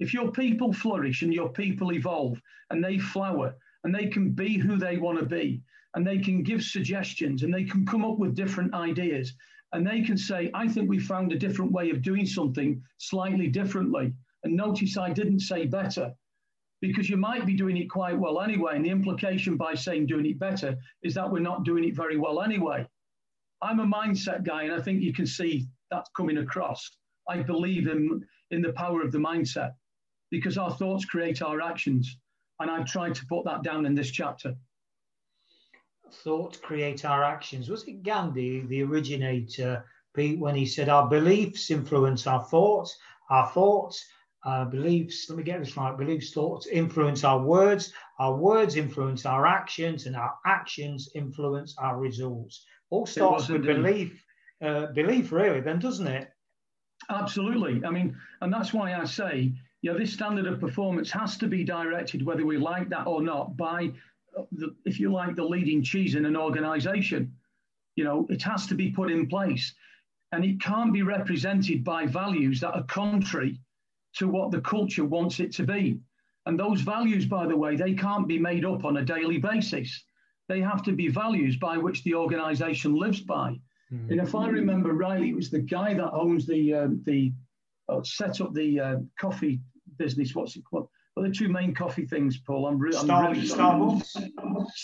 If 0.00 0.14
your 0.14 0.32
people 0.32 0.72
flourish 0.72 1.22
and 1.22 1.32
your 1.32 1.50
people 1.50 1.92
evolve 1.92 2.40
and 2.70 2.82
they 2.82 2.98
flower 2.98 3.54
and 3.84 3.94
they 3.94 4.06
can 4.06 4.30
be 4.30 4.56
who 4.56 4.76
they 4.76 4.96
want 4.96 5.18
to 5.18 5.26
be 5.26 5.62
and 5.94 6.06
they 6.06 6.18
can 6.18 6.42
give 6.42 6.62
suggestions 6.62 7.42
and 7.42 7.52
they 7.52 7.64
can 7.64 7.84
come 7.84 8.04
up 8.04 8.18
with 8.18 8.34
different 8.34 8.74
ideas 8.74 9.34
and 9.72 9.86
they 9.86 10.00
can 10.00 10.16
say, 10.16 10.50
I 10.54 10.68
think 10.68 10.88
we 10.88 10.98
found 10.98 11.32
a 11.32 11.38
different 11.38 11.72
way 11.72 11.90
of 11.90 12.02
doing 12.02 12.26
something 12.26 12.82
slightly 12.98 13.48
differently. 13.48 14.12
And 14.42 14.56
notice 14.56 14.96
I 14.96 15.12
didn't 15.12 15.40
say 15.40 15.66
better 15.66 16.12
because 16.80 17.10
you 17.10 17.18
might 17.18 17.44
be 17.44 17.54
doing 17.54 17.76
it 17.76 17.90
quite 17.90 18.18
well 18.18 18.40
anyway. 18.40 18.76
And 18.76 18.84
the 18.84 18.90
implication 18.90 19.56
by 19.56 19.74
saying 19.74 20.06
doing 20.06 20.26
it 20.26 20.38
better 20.38 20.76
is 21.02 21.14
that 21.14 21.30
we're 21.30 21.40
not 21.40 21.64
doing 21.64 21.84
it 21.84 21.94
very 21.94 22.16
well 22.16 22.40
anyway. 22.40 22.86
I'm 23.62 23.80
a 23.80 23.86
mindset 23.86 24.44
guy, 24.44 24.64
and 24.64 24.72
I 24.72 24.80
think 24.80 25.02
you 25.02 25.12
can 25.12 25.26
see 25.26 25.66
that 25.90 26.06
coming 26.16 26.38
across. 26.38 26.90
I 27.28 27.42
believe 27.42 27.86
in, 27.86 28.24
in 28.50 28.62
the 28.62 28.72
power 28.72 29.02
of 29.02 29.12
the 29.12 29.18
mindset 29.18 29.72
because 30.30 30.56
our 30.56 30.70
thoughts 30.70 31.04
create 31.04 31.42
our 31.42 31.60
actions. 31.60 32.16
And 32.58 32.70
I've 32.70 32.86
tried 32.86 33.14
to 33.16 33.26
put 33.26 33.44
that 33.44 33.62
down 33.62 33.86
in 33.86 33.94
this 33.94 34.10
chapter. 34.10 34.54
Thoughts 36.24 36.58
create 36.58 37.04
our 37.04 37.22
actions. 37.22 37.68
Was 37.68 37.84
it 37.84 38.02
Gandhi, 38.02 38.60
the 38.66 38.82
originator, 38.82 39.84
Pete, 40.14 40.38
when 40.38 40.56
he 40.56 40.66
said 40.66 40.88
our 40.88 41.08
beliefs 41.08 41.70
influence 41.70 42.26
our 42.26 42.44
thoughts, 42.44 42.96
our 43.30 43.48
thoughts, 43.48 44.04
our 44.44 44.66
beliefs, 44.66 45.26
let 45.28 45.38
me 45.38 45.44
get 45.44 45.60
this 45.60 45.76
right, 45.76 45.96
beliefs, 45.96 46.32
thoughts 46.32 46.66
influence 46.66 47.24
our 47.24 47.40
words, 47.40 47.92
our 48.18 48.36
words 48.36 48.76
influence 48.76 49.24
our 49.26 49.46
actions, 49.46 50.06
and 50.06 50.16
our 50.16 50.34
actions 50.46 51.10
influence 51.14 51.74
our 51.78 51.98
results. 51.98 52.64
All 52.90 53.06
starts 53.06 53.48
with 53.48 53.64
belief, 53.64 54.24
uh, 54.60 54.86
belief, 54.86 55.32
really, 55.32 55.60
then, 55.60 55.78
doesn't 55.78 56.06
it? 56.06 56.30
Absolutely. 57.08 57.84
I 57.84 57.90
mean, 57.90 58.16
and 58.40 58.52
that's 58.52 58.72
why 58.72 58.94
I 58.94 59.04
say, 59.04 59.52
you 59.82 59.92
know, 59.92 59.98
this 59.98 60.12
standard 60.12 60.46
of 60.46 60.60
performance 60.60 61.10
has 61.12 61.36
to 61.38 61.46
be 61.46 61.64
directed, 61.64 62.24
whether 62.24 62.44
we 62.44 62.58
like 62.58 62.88
that 62.90 63.06
or 63.06 63.22
not, 63.22 63.56
by, 63.56 63.90
the, 64.52 64.74
if 64.84 65.00
you 65.00 65.10
like, 65.12 65.36
the 65.36 65.44
leading 65.44 65.82
cheese 65.82 66.14
in 66.14 66.26
an 66.26 66.36
organization. 66.36 67.32
You 67.96 68.04
know, 68.04 68.26
it 68.28 68.42
has 68.42 68.66
to 68.66 68.74
be 68.74 68.90
put 68.90 69.10
in 69.10 69.26
place. 69.28 69.74
And 70.32 70.44
it 70.44 70.60
can't 70.60 70.92
be 70.92 71.02
represented 71.02 71.82
by 71.82 72.06
values 72.06 72.60
that 72.60 72.74
are 72.74 72.84
contrary 72.84 73.58
to 74.16 74.28
what 74.28 74.50
the 74.50 74.60
culture 74.60 75.04
wants 75.04 75.40
it 75.40 75.52
to 75.54 75.64
be. 75.64 75.98
And 76.46 76.58
those 76.58 76.80
values, 76.80 77.26
by 77.26 77.46
the 77.46 77.56
way, 77.56 77.76
they 77.76 77.94
can't 77.94 78.28
be 78.28 78.38
made 78.38 78.64
up 78.64 78.84
on 78.84 78.96
a 78.96 79.04
daily 79.04 79.38
basis. 79.38 80.04
They 80.50 80.60
have 80.60 80.82
to 80.82 80.92
be 80.92 81.06
values 81.06 81.56
by 81.56 81.78
which 81.78 82.02
the 82.02 82.16
organization 82.16 82.96
lives 82.96 83.20
by. 83.20 83.50
Mm-hmm. 83.92 84.10
And 84.10 84.20
if 84.20 84.34
I 84.34 84.48
remember 84.48 84.92
rightly, 84.92 85.30
it 85.30 85.36
was 85.36 85.48
the 85.48 85.60
guy 85.60 85.94
that 85.94 86.10
owns 86.10 86.44
the 86.44 86.74
uh, 86.74 86.88
the 87.04 87.32
uh, 87.88 88.02
set 88.02 88.40
up 88.40 88.52
the 88.52 88.80
uh, 88.80 88.96
coffee 89.16 89.60
business. 89.96 90.34
What's 90.34 90.56
it 90.56 90.64
called? 90.64 90.88
Well, 91.14 91.24
the 91.24 91.32
two 91.32 91.48
main 91.48 91.72
coffee 91.72 92.04
things, 92.04 92.38
Paul. 92.38 92.66
I'm, 92.66 92.80
re- 92.80 92.90
Star- 92.90 93.26
I'm 93.26 93.32
really 93.32 93.46
Starbucks. 93.46 94.10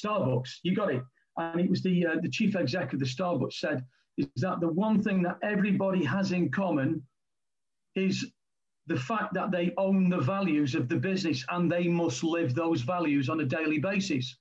Starbucks. 0.05 0.51
You 0.63 0.77
got 0.77 0.95
it. 0.95 1.03
And 1.37 1.61
it 1.61 1.69
was 1.69 1.83
the 1.83 2.07
uh, 2.07 2.17
the 2.23 2.31
chief 2.31 2.55
exec 2.55 2.93
of 2.93 3.01
the 3.01 3.05
Starbucks 3.05 3.55
said 3.55 3.85
is 4.19 4.29
that 4.37 4.61
the 4.61 4.69
one 4.69 5.03
thing 5.03 5.21
that 5.25 5.39
everybody 5.43 6.05
has 6.05 6.31
in 6.31 6.49
common 6.49 7.03
is 7.97 8.25
the 8.87 8.97
fact 8.97 9.35
that 9.35 9.51
they 9.51 9.75
own 9.79 10.09
the 10.11 10.21
values 10.21 10.77
of 10.77 10.89
the 10.89 10.97
business 10.97 11.45
and 11.51 11.71
they 11.71 11.89
must 11.89 12.23
live 12.23 12.55
those 12.55 12.83
values 12.83 13.29
on 13.29 13.41
a 13.41 13.45
daily 13.45 13.79
basis 13.79 14.37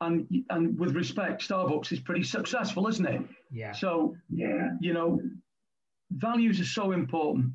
and 0.00 0.26
and 0.50 0.78
with 0.78 0.94
respect, 0.94 1.46
Starbucks 1.46 1.92
is 1.92 2.00
pretty 2.00 2.22
successful, 2.22 2.86
isn't 2.86 3.06
it? 3.06 3.22
Yeah. 3.50 3.72
So 3.72 4.16
yeah, 4.30 4.70
you 4.80 4.92
know, 4.92 5.20
values 6.12 6.60
are 6.60 6.64
so 6.64 6.92
important. 6.92 7.52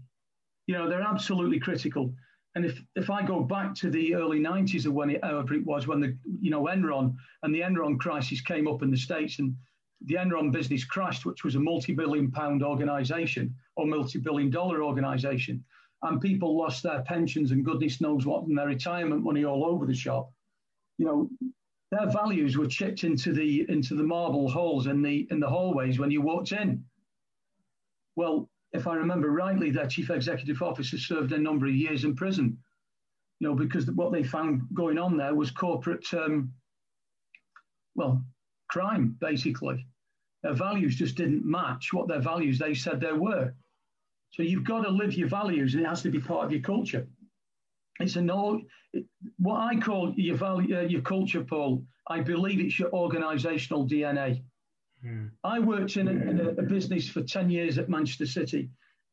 You 0.68 0.76
know, 0.76 0.90
they're 0.90 1.02
absolutely 1.02 1.60
critical. 1.60 2.14
And 2.56 2.66
if 2.66 2.82
if 2.96 3.10
I 3.10 3.24
go 3.24 3.42
back 3.42 3.74
to 3.76 3.90
the 3.90 4.16
early 4.16 4.40
'90s 4.40 4.86
or 4.86 4.92
when 4.92 5.10
it, 5.12 5.24
however 5.24 5.54
it 5.54 5.66
was 5.66 5.88
when 5.88 6.00
the 6.00 6.18
you 6.42 6.52
know 6.52 6.64
Enron 6.64 7.16
and 7.44 7.56
the 7.56 7.62
Enron 7.62 7.98
crisis 7.98 8.42
came 8.42 8.68
up 8.68 8.84
in 8.84 8.92
the 8.92 8.98
states 8.98 9.40
and 9.40 9.56
the 10.06 10.16
Enron 10.16 10.52
business 10.52 10.84
crashed, 10.84 11.26
which 11.26 11.46
was 11.46 11.56
a 11.56 11.60
multi-billion 11.60 12.30
pound 12.30 12.62
organization 12.62 13.56
or 13.78 13.88
multi-billion 13.88 14.50
dollar 14.50 14.84
organization, 14.84 15.64
and 16.04 16.20
people 16.20 16.58
lost 16.58 16.84
their 16.84 17.02
pensions 17.04 17.52
and 17.52 17.64
goodness 17.64 18.02
knows 18.02 18.26
what 18.26 18.44
and 18.44 18.58
their 18.58 18.68
retirement 18.68 19.24
money 19.24 19.46
all 19.46 19.66
over 19.66 19.86
the 19.86 19.96
shop. 19.96 20.30
You 20.98 21.06
know, 21.06 21.30
their 21.94 22.10
values 22.10 22.58
were 22.58 22.68
chipped 22.68 23.04
into 23.04 23.32
the 23.34 23.66
into 23.70 23.94
the 23.94 24.04
marble 24.04 24.50
holes 24.50 24.88
in 24.88 25.02
the 25.04 25.28
in 25.30 25.40
the 25.40 25.48
hallways 25.48 26.00
when 26.00 26.10
you 26.10 26.22
walked 26.22 26.52
in. 26.52 26.84
Well, 28.16 28.50
if 28.72 28.88
I 28.88 28.96
remember 28.96 29.30
rightly, 29.30 29.70
their 29.70 29.88
chief 29.88 30.10
executive 30.10 30.62
officer 30.62 30.98
served 30.98 31.32
a 31.34 31.38
number 31.38 31.68
of 31.68 31.76
years 31.76 32.04
in 32.04 32.16
prison. 32.16 32.58
You 33.40 33.50
know, 33.50 33.56
because 33.56 33.90
what 33.92 34.12
they 34.12 34.24
found 34.24 34.64
going 34.74 34.98
on 34.98 35.18
there 35.18 35.36
was 35.36 35.52
corporate, 35.52 36.06
um, 36.14 36.52
well, 37.96 38.24
crime 38.70 39.16
basically. 39.20 39.86
Their 40.42 40.54
values 40.54 40.96
just 40.96 41.16
didn't 41.16 41.46
match 41.46 41.94
what 41.94 42.08
their 42.08 42.20
values 42.22 42.58
they 42.58 42.74
said 42.74 43.00
they 43.00 43.14
were. 43.14 43.54
So 44.32 44.42
you've 44.42 44.66
got 44.66 44.82
to 44.82 44.90
live 44.90 45.14
your 45.14 45.28
values, 45.30 45.76
and 45.76 45.84
it 45.84 45.88
has 45.88 46.02
to 46.02 46.10
be 46.10 46.20
part 46.20 46.46
of 46.46 46.52
your 46.52 46.62
culture. 46.62 47.08
It's 48.00 48.16
a 48.16 48.22
no. 48.22 48.62
What 49.38 49.60
I 49.60 49.80
call 49.80 50.14
your 50.16 50.36
value, 50.36 50.78
uh, 50.78 50.82
your 50.82 51.02
culture, 51.02 51.44
Paul. 51.44 51.84
I 52.08 52.22
believe 52.22 52.60
it's 52.60 52.78
your 52.78 52.90
organisational 52.90 53.90
DNA. 53.90 54.44
Mm. 55.06 55.32
I 55.44 55.60
worked 55.60 55.98
in, 55.98 56.08
a, 56.08 56.12
in 56.12 56.40
a, 56.40 56.50
a, 56.50 56.64
business 56.64 57.08
for 57.10 57.22
ten 57.22 57.50
years 57.50 57.78
at 57.78 57.90
Manchester 57.90 58.26
City, 58.26 58.70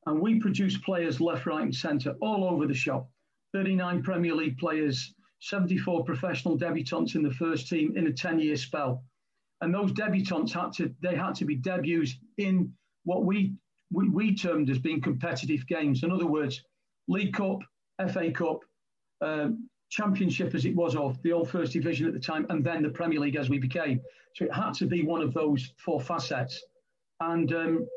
and 0.07 0.21
we 0.21 0.41
produced 0.41 0.83
players 0.83 1.21
left, 1.21 1.47
right, 1.47 1.63
and 1.63 1.75
centre 1.75 2.17
all 2.21 2.45
over 2.45 2.67
the 2.67 2.75
shop. 2.75 3.09
Thirty-nine 3.53 4.03
Premier 4.03 4.35
League 4.35 4.59
players, 4.59 5.15
seventy-four 5.41 6.05
professional 6.05 6.59
debutants 6.59 7.15
in 7.15 7.23
the 7.23 7.33
first 7.33 7.69
team 7.69 7.97
in 7.97 8.07
a 8.07 8.13
ten-year 8.13 8.57
spell, 8.57 9.05
and 9.61 9.75
those 9.75 9.93
debutants 9.93 10.53
had 10.53 10.73
to 10.75 10.95
they 11.03 11.17
had 11.17 11.35
to 11.37 11.45
be 11.45 11.57
debuts 11.57 12.17
in 12.39 12.73
what 13.05 13.25
we 13.25 13.55
we, 13.93 14.09
we 14.09 14.35
termed 14.35 14.71
as 14.71 14.79
being 14.79 15.01
competitive 15.01 15.67
games. 15.67 16.03
In 16.03 16.13
other 16.13 16.27
words, 16.27 16.63
League 17.09 17.35
Cup, 17.35 17.59
FA 18.13 18.31
Cup, 18.31 18.61
um, 19.21 19.69
championship 19.91 20.55
as 20.55 20.65
it 20.65 20.75
was 20.75 20.97
of 20.97 21.21
the 21.23 21.33
old 21.33 21.51
first 21.51 21.73
division 21.73 22.07
at 22.07 22.13
the 22.13 22.21
time, 22.21 22.47
and 22.49 22.65
then 22.65 22.83
the 22.83 22.91
Premier 22.91 23.21
League 23.21 23.37
as 23.37 23.51
we 23.51 23.59
became. 23.59 24.01
So 24.35 24.45
it 24.45 24.55
had 24.55 24.75
to 24.75 24.87
be 24.87 25.03
one 25.03 25.21
of 25.21 25.35
those 25.35 25.73
four 25.85 26.01
facets. 26.01 26.63
And 27.21 27.53
um, 27.53 27.89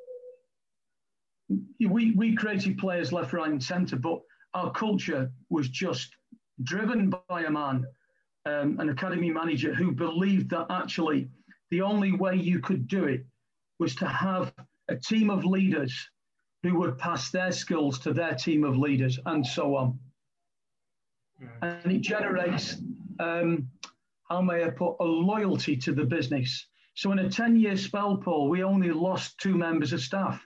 we, 1.79 2.11
we 2.11 2.35
created 2.35 2.77
players 2.77 3.13
left, 3.13 3.33
right, 3.33 3.49
and 3.49 3.63
centre, 3.63 3.95
but 3.95 4.19
our 4.53 4.71
culture 4.71 5.31
was 5.49 5.69
just 5.69 6.15
driven 6.63 7.11
by 7.29 7.43
a 7.43 7.49
man, 7.49 7.85
um, 8.45 8.79
an 8.79 8.89
academy 8.89 9.31
manager 9.31 9.73
who 9.73 9.91
believed 9.91 10.49
that 10.49 10.67
actually 10.69 11.29
the 11.71 11.81
only 11.81 12.11
way 12.11 12.35
you 12.35 12.59
could 12.59 12.87
do 12.87 13.05
it 13.05 13.25
was 13.79 13.95
to 13.95 14.07
have 14.07 14.53
a 14.89 14.95
team 14.95 15.29
of 15.29 15.45
leaders 15.45 16.09
who 16.61 16.77
would 16.79 16.97
pass 16.97 17.31
their 17.31 17.51
skills 17.51 17.99
to 17.99 18.13
their 18.13 18.35
team 18.35 18.63
of 18.63 18.77
leaders 18.77 19.19
and 19.25 19.45
so 19.45 19.75
on. 19.75 19.99
And 21.61 21.91
it 21.91 22.01
generates, 22.01 22.77
um, 23.19 23.69
how 24.29 24.41
may 24.41 24.63
I 24.63 24.69
put, 24.69 24.95
a 24.99 25.03
loyalty 25.03 25.77
to 25.77 25.93
the 25.93 26.05
business. 26.05 26.67
So 26.95 27.11
in 27.11 27.19
a 27.19 27.29
10 27.29 27.57
year 27.57 27.75
spell, 27.75 28.17
Paul, 28.17 28.49
we 28.49 28.63
only 28.63 28.91
lost 28.91 29.37
two 29.39 29.57
members 29.57 29.93
of 29.93 30.01
staff. 30.01 30.45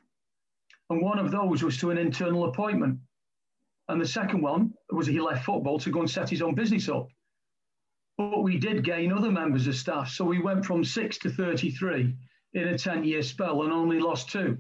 And 0.90 1.02
one 1.02 1.20
of 1.20 1.32
those 1.32 1.64
was 1.64 1.78
to 1.80 1.92
an 1.92 1.98
internal 1.98 2.46
appointment. 2.46 3.00
And 3.90 4.02
the 4.02 4.08
second 4.08 4.42
one 4.42 4.74
was 4.92 5.08
he 5.08 5.20
left 5.20 5.46
football 5.46 5.80
to 5.80 5.92
go 5.92 6.00
and 6.00 6.10
set 6.10 6.30
his 6.30 6.42
own 6.42 6.56
business 6.56 6.90
up. 6.90 7.08
But 8.18 8.44
we 8.44 8.58
did 8.58 8.84
gain 8.84 9.12
other 9.12 9.32
members 9.32 9.68
of 9.68 9.76
staff. 9.76 10.10
So 10.10 10.26
we 10.26 10.40
went 10.40 10.66
from 10.66 10.84
six 10.84 11.18
to 11.20 11.30
33 11.30 12.16
in 12.54 12.68
a 12.68 12.78
10 12.78 13.04
year 13.04 13.22
spell 13.22 13.64
and 13.64 13.72
only 13.72 14.00
lost 14.00 14.30
two. 14.30 14.58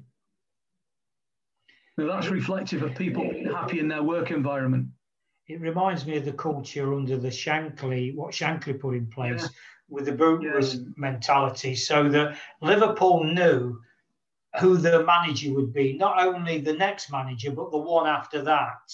Now 1.97 2.08
that's 2.08 2.30
reflective 2.30 2.84
of 2.84 2.95
people 2.95 3.30
happy 3.54 3.80
in 3.80 3.88
their 3.88 4.04
work 4.04 4.30
environment 4.30 4.88
it 5.48 5.62
reminds 5.62 6.06
me 6.06 6.18
of 6.18 6.26
the 6.26 6.34
culture 6.34 6.94
under 6.94 7.18
the 7.18 7.30
Shankly, 7.30 8.14
what 8.16 8.34
Shankly 8.34 8.80
put 8.80 8.96
in 8.96 9.08
place 9.08 9.44
yeah. 9.44 9.48
with 9.90 10.06
the 10.06 10.12
Bootless 10.12 10.76
yeah. 10.76 10.82
mentality, 10.98 11.76
so 11.76 12.10
that 12.10 12.38
Liverpool 12.62 13.24
knew 13.24 13.80
who 14.60 14.78
the 14.78 15.04
manager 15.04 15.54
would 15.54 15.74
be, 15.74 15.94
not 15.94 16.20
only 16.20 16.60
the 16.60 16.74
next 16.74 17.12
manager, 17.12 17.52
but 17.52 17.72
the 17.72 17.78
one 17.78 18.08
after 18.08 18.42
that. 18.44 18.92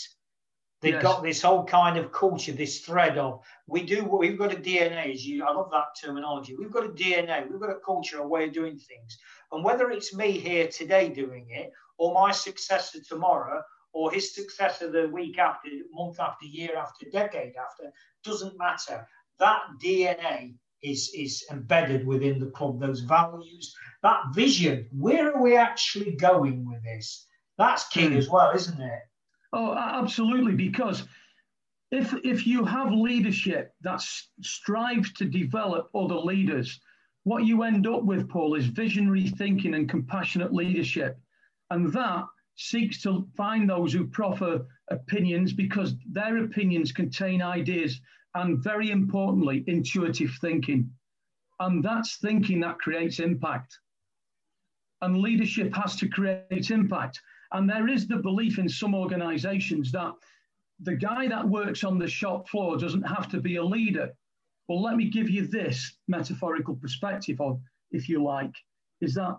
They've 0.81 0.95
yes. 0.95 1.03
got 1.03 1.23
this 1.23 1.41
whole 1.41 1.63
kind 1.63 1.97
of 1.97 2.11
culture, 2.11 2.51
this 2.51 2.81
thread 2.81 3.17
of 3.17 3.41
we 3.67 3.83
do 3.83 4.03
what 4.03 4.19
we've 4.19 4.37
got 4.37 4.51
a 4.51 4.57
DNA. 4.57 5.13
As 5.13 5.25
you, 5.25 5.45
I 5.45 5.51
love 5.53 5.71
that 5.71 5.95
terminology. 6.03 6.57
We've 6.57 6.73
got 6.73 6.85
a 6.85 6.89
DNA. 6.89 7.49
We've 7.49 7.61
got 7.61 7.69
a 7.69 7.79
culture, 7.79 8.17
a 8.17 8.27
way 8.27 8.47
of 8.47 8.53
doing 8.53 8.77
things. 8.77 9.17
And 9.53 9.63
whether 9.63 9.91
it's 9.91 10.13
me 10.13 10.31
here 10.31 10.67
today 10.67 11.07
doing 11.07 11.47
it, 11.51 11.71
or 11.97 12.13
my 12.13 12.33
successor 12.33 12.99
tomorrow, 13.01 13.63
or 13.93 14.11
his 14.11 14.33
successor 14.33 14.91
the 14.91 15.07
week 15.09 15.37
after, 15.37 15.69
month 15.91 16.19
after, 16.19 16.45
year 16.45 16.75
after, 16.75 17.05
decade 17.11 17.53
after, 17.55 17.91
doesn't 18.23 18.57
matter. 18.57 19.07
That 19.39 19.61
DNA 19.81 20.55
is, 20.81 21.11
is 21.15 21.45
embedded 21.51 22.05
within 22.05 22.39
the 22.39 22.47
club, 22.47 22.79
those 22.79 23.01
values, 23.01 23.75
that 24.01 24.23
vision. 24.33 24.87
Where 24.91 25.33
are 25.33 25.41
we 25.41 25.55
actually 25.55 26.15
going 26.15 26.67
with 26.67 26.83
this? 26.83 27.27
That's 27.57 27.87
key 27.87 28.07
mm. 28.07 28.17
as 28.17 28.29
well, 28.29 28.51
isn't 28.51 28.81
it? 28.81 28.99
Oh, 29.53 29.75
absolutely. 29.75 30.55
Because 30.55 31.03
if 31.91 32.13
if 32.23 32.47
you 32.47 32.65
have 32.65 32.91
leadership 32.91 33.73
that 33.81 34.03
strives 34.41 35.13
to 35.13 35.25
develop 35.25 35.89
other 35.93 36.15
leaders, 36.15 36.79
what 37.23 37.45
you 37.45 37.61
end 37.61 37.85
up 37.85 38.03
with, 38.03 38.27
Paul, 38.27 38.55
is 38.55 38.65
visionary 38.65 39.27
thinking 39.27 39.75
and 39.75 39.87
compassionate 39.87 40.53
leadership. 40.53 41.19
And 41.69 41.93
that 41.93 42.25
seeks 42.55 43.01
to 43.01 43.27
find 43.35 43.69
those 43.69 43.93
who 43.93 44.07
proffer 44.07 44.65
opinions 44.89 45.53
because 45.53 45.95
their 46.11 46.43
opinions 46.43 46.91
contain 46.91 47.41
ideas 47.41 47.99
and, 48.35 48.63
very 48.63 48.91
importantly, 48.91 49.63
intuitive 49.67 50.31
thinking. 50.41 50.89
And 51.59 51.83
that's 51.83 52.17
thinking 52.17 52.59
that 52.61 52.79
creates 52.79 53.19
impact. 53.19 53.77
And 55.01 55.17
leadership 55.17 55.73
has 55.75 55.95
to 55.97 56.07
create 56.07 56.71
impact. 56.71 57.21
And 57.51 57.69
there 57.69 57.87
is 57.87 58.07
the 58.07 58.17
belief 58.17 58.57
in 58.57 58.67
some 58.69 58.95
organizations 58.95 59.91
that 59.91 60.13
the 60.79 60.95
guy 60.95 61.27
that 61.27 61.47
works 61.47 61.83
on 61.83 61.99
the 61.99 62.07
shop 62.07 62.49
floor 62.49 62.77
doesn't 62.77 63.03
have 63.03 63.29
to 63.29 63.39
be 63.39 63.57
a 63.57 63.63
leader. 63.63 64.11
Well, 64.67 64.81
let 64.81 64.95
me 64.95 65.09
give 65.09 65.29
you 65.29 65.47
this 65.47 65.97
metaphorical 66.07 66.75
perspective 66.75 67.39
of, 67.41 67.59
if 67.91 68.09
you 68.09 68.23
like, 68.23 68.53
is 69.01 69.13
that 69.15 69.37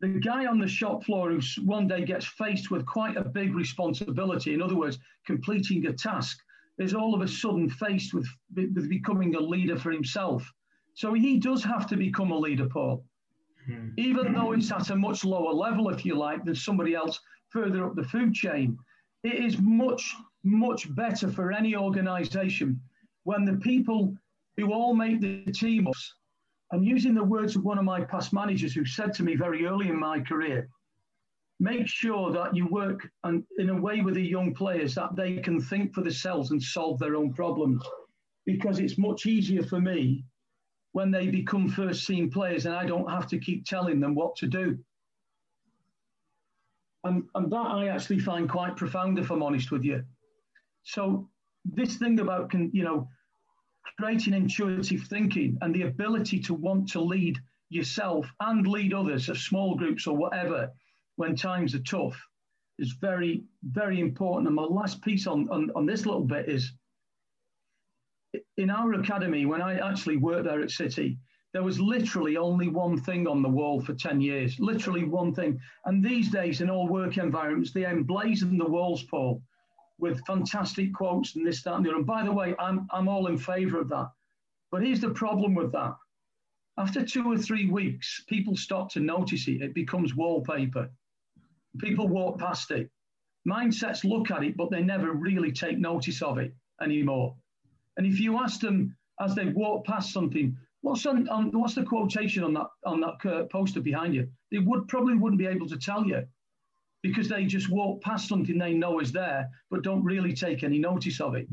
the 0.00 0.08
guy 0.08 0.46
on 0.46 0.58
the 0.58 0.68
shop 0.68 1.04
floor 1.04 1.30
who 1.30 1.40
one 1.64 1.88
day 1.88 2.04
gets 2.04 2.26
faced 2.26 2.70
with 2.70 2.84
quite 2.84 3.16
a 3.16 3.24
big 3.24 3.54
responsibility, 3.54 4.52
in 4.52 4.62
other 4.62 4.76
words, 4.76 4.98
completing 5.26 5.86
a 5.86 5.92
task, 5.92 6.38
is 6.78 6.94
all 6.94 7.14
of 7.14 7.22
a 7.22 7.28
sudden 7.28 7.70
faced 7.70 8.12
with, 8.12 8.28
with 8.54 8.88
becoming 8.88 9.34
a 9.34 9.40
leader 9.40 9.78
for 9.78 9.90
himself. 9.90 10.50
So 10.94 11.14
he 11.14 11.38
does 11.38 11.64
have 11.64 11.86
to 11.88 11.96
become 11.96 12.30
a 12.30 12.38
leader, 12.38 12.68
Paul. 12.68 13.04
mm. 13.68 13.92
even 13.96 14.32
though 14.32 14.52
it's 14.52 14.70
at 14.70 14.90
a 14.90 14.96
much 14.96 15.24
lower 15.24 15.52
level, 15.52 15.88
if 15.88 16.04
you 16.04 16.14
like, 16.14 16.44
than 16.44 16.54
somebody 16.54 16.94
else 16.94 17.18
further 17.48 17.86
up 17.86 17.94
the 17.96 18.04
food 18.04 18.34
chain. 18.34 18.78
It 19.22 19.44
is 19.44 19.58
much, 19.60 20.14
much 20.44 20.94
better 20.94 21.30
for 21.30 21.52
any 21.52 21.74
organization 21.74 22.80
when 23.24 23.44
the 23.44 23.56
people 23.56 24.14
who 24.56 24.72
all 24.72 24.94
make 24.94 25.20
the 25.20 25.50
team, 25.52 25.88
and 26.72 26.84
using 26.84 27.14
the 27.14 27.22
words 27.22 27.56
of 27.56 27.64
one 27.64 27.78
of 27.78 27.84
my 27.84 28.02
past 28.02 28.32
managers 28.32 28.74
who 28.74 28.84
said 28.84 29.12
to 29.14 29.22
me 29.22 29.36
very 29.36 29.66
early 29.66 29.88
in 29.88 29.98
my 29.98 30.20
career, 30.20 30.68
make 31.60 31.86
sure 31.86 32.32
that 32.32 32.54
you 32.54 32.66
work 32.66 33.08
in 33.24 33.70
a 33.70 33.80
way 33.80 34.00
with 34.00 34.14
the 34.14 34.22
young 34.22 34.52
players 34.54 34.94
that 34.94 35.14
they 35.16 35.38
can 35.38 35.60
think 35.60 35.94
for 35.94 36.02
themselves 36.02 36.50
and 36.50 36.62
solve 36.62 36.98
their 36.98 37.16
own 37.16 37.32
problems. 37.32 37.82
Because 38.44 38.78
it's 38.78 38.98
much 38.98 39.26
easier 39.26 39.62
for 39.62 39.80
me 39.80 40.24
when 40.92 41.10
they 41.10 41.28
become 41.28 41.68
first 41.68 42.06
team 42.06 42.30
players 42.30 42.66
and 42.66 42.74
I 42.74 42.86
don't 42.86 43.10
have 43.10 43.26
to 43.28 43.38
keep 43.38 43.64
telling 43.64 44.00
them 44.00 44.14
what 44.14 44.36
to 44.36 44.46
do. 44.46 44.78
And, 47.04 47.24
and 47.34 47.50
that 47.52 47.56
I 47.56 47.88
actually 47.88 48.18
find 48.18 48.48
quite 48.48 48.76
profound, 48.76 49.18
if 49.18 49.30
I'm 49.30 49.42
honest 49.42 49.70
with 49.70 49.84
you. 49.84 50.02
So 50.82 51.28
this 51.64 51.96
thing 51.96 52.18
about, 52.18 52.50
can 52.50 52.70
you 52.72 52.82
know, 52.82 53.08
creating 53.98 54.34
intuitive 54.34 55.02
thinking 55.04 55.56
and 55.60 55.74
the 55.74 55.82
ability 55.82 56.40
to 56.40 56.54
want 56.54 56.88
to 56.90 57.00
lead 57.00 57.38
yourself 57.68 58.30
and 58.40 58.66
lead 58.66 58.94
others 58.94 59.28
of 59.28 59.38
small 59.38 59.74
groups 59.74 60.06
or 60.06 60.16
whatever 60.16 60.70
when 61.16 61.34
times 61.34 61.74
are 61.74 61.82
tough 61.82 62.20
is 62.78 62.92
very, 63.00 63.42
very 63.64 64.00
important. 64.00 64.46
And 64.46 64.56
my 64.56 64.62
last 64.62 65.02
piece 65.02 65.26
on, 65.26 65.48
on, 65.50 65.70
on 65.74 65.86
this 65.86 66.06
little 66.06 66.24
bit 66.24 66.48
is 66.48 66.72
in 68.56 68.70
our 68.70 68.92
academy, 68.94 69.46
when 69.46 69.62
I 69.62 69.78
actually 69.78 70.18
worked 70.18 70.44
there 70.44 70.60
at 70.60 70.70
City, 70.70 71.18
there 71.52 71.62
was 71.62 71.80
literally 71.80 72.36
only 72.36 72.68
one 72.68 73.00
thing 73.00 73.26
on 73.26 73.42
the 73.42 73.48
wall 73.48 73.80
for 73.80 73.94
10 73.94 74.20
years, 74.20 74.60
literally 74.60 75.04
one 75.04 75.34
thing. 75.34 75.58
And 75.86 76.04
these 76.04 76.30
days, 76.30 76.60
in 76.60 76.68
all 76.68 76.86
work 76.86 77.16
environments, 77.16 77.72
they 77.72 77.84
emblazon 77.84 78.58
the 78.58 78.68
walls, 78.68 79.04
Paul, 79.04 79.42
with 79.98 80.24
fantastic 80.26 80.92
quotes 80.92 81.36
and 81.36 81.46
this, 81.46 81.62
that, 81.62 81.74
and 81.74 81.84
the 81.84 81.90
other. 81.90 81.98
And 81.98 82.06
by 82.06 82.24
the 82.24 82.32
way, 82.32 82.54
I'm, 82.58 82.86
I'm 82.90 83.08
all 83.08 83.26
in 83.28 83.38
favor 83.38 83.80
of 83.80 83.88
that. 83.88 84.10
But 84.70 84.82
here's 84.82 85.00
the 85.00 85.10
problem 85.10 85.54
with 85.54 85.72
that. 85.72 85.94
After 86.78 87.04
two 87.04 87.24
or 87.32 87.38
three 87.38 87.70
weeks, 87.70 88.22
people 88.28 88.56
stop 88.56 88.90
to 88.92 89.00
notice 89.00 89.48
it. 89.48 89.62
It 89.62 89.74
becomes 89.74 90.14
wallpaper. 90.14 90.90
People 91.78 92.08
walk 92.08 92.38
past 92.38 92.70
it. 92.70 92.90
Mindsets 93.48 94.04
look 94.04 94.30
at 94.30 94.44
it, 94.44 94.56
but 94.56 94.70
they 94.70 94.82
never 94.82 95.12
really 95.12 95.52
take 95.52 95.78
notice 95.78 96.20
of 96.20 96.38
it 96.38 96.54
anymore. 96.82 97.34
And 97.96 98.06
if 98.06 98.20
you 98.20 98.38
ask 98.38 98.60
them 98.60 98.94
as 99.20 99.34
they 99.34 99.46
walk 99.46 99.86
past 99.86 100.12
something, 100.12 100.56
what's 100.82 101.06
on, 101.06 101.28
on 101.28 101.50
what's 101.52 101.74
the 101.74 101.84
quotation 101.84 102.44
on 102.44 102.52
that 102.54 102.66
on 102.84 103.00
that 103.00 103.24
uh, 103.24 103.44
poster 103.44 103.80
behind 103.80 104.14
you? 104.14 104.28
They 104.50 104.58
would 104.58 104.88
probably 104.88 105.14
wouldn't 105.14 105.38
be 105.38 105.46
able 105.46 105.68
to 105.68 105.78
tell 105.78 106.04
you 106.04 106.26
because 107.06 107.28
they 107.28 107.44
just 107.44 107.70
walk 107.70 108.02
past 108.02 108.28
something 108.28 108.58
they 108.58 108.72
know 108.72 109.00
is 109.00 109.12
there, 109.12 109.48
but 109.70 109.82
don't 109.82 110.04
really 110.04 110.32
take 110.32 110.62
any 110.62 110.78
notice 110.78 111.20
of 111.20 111.34
it. 111.34 111.46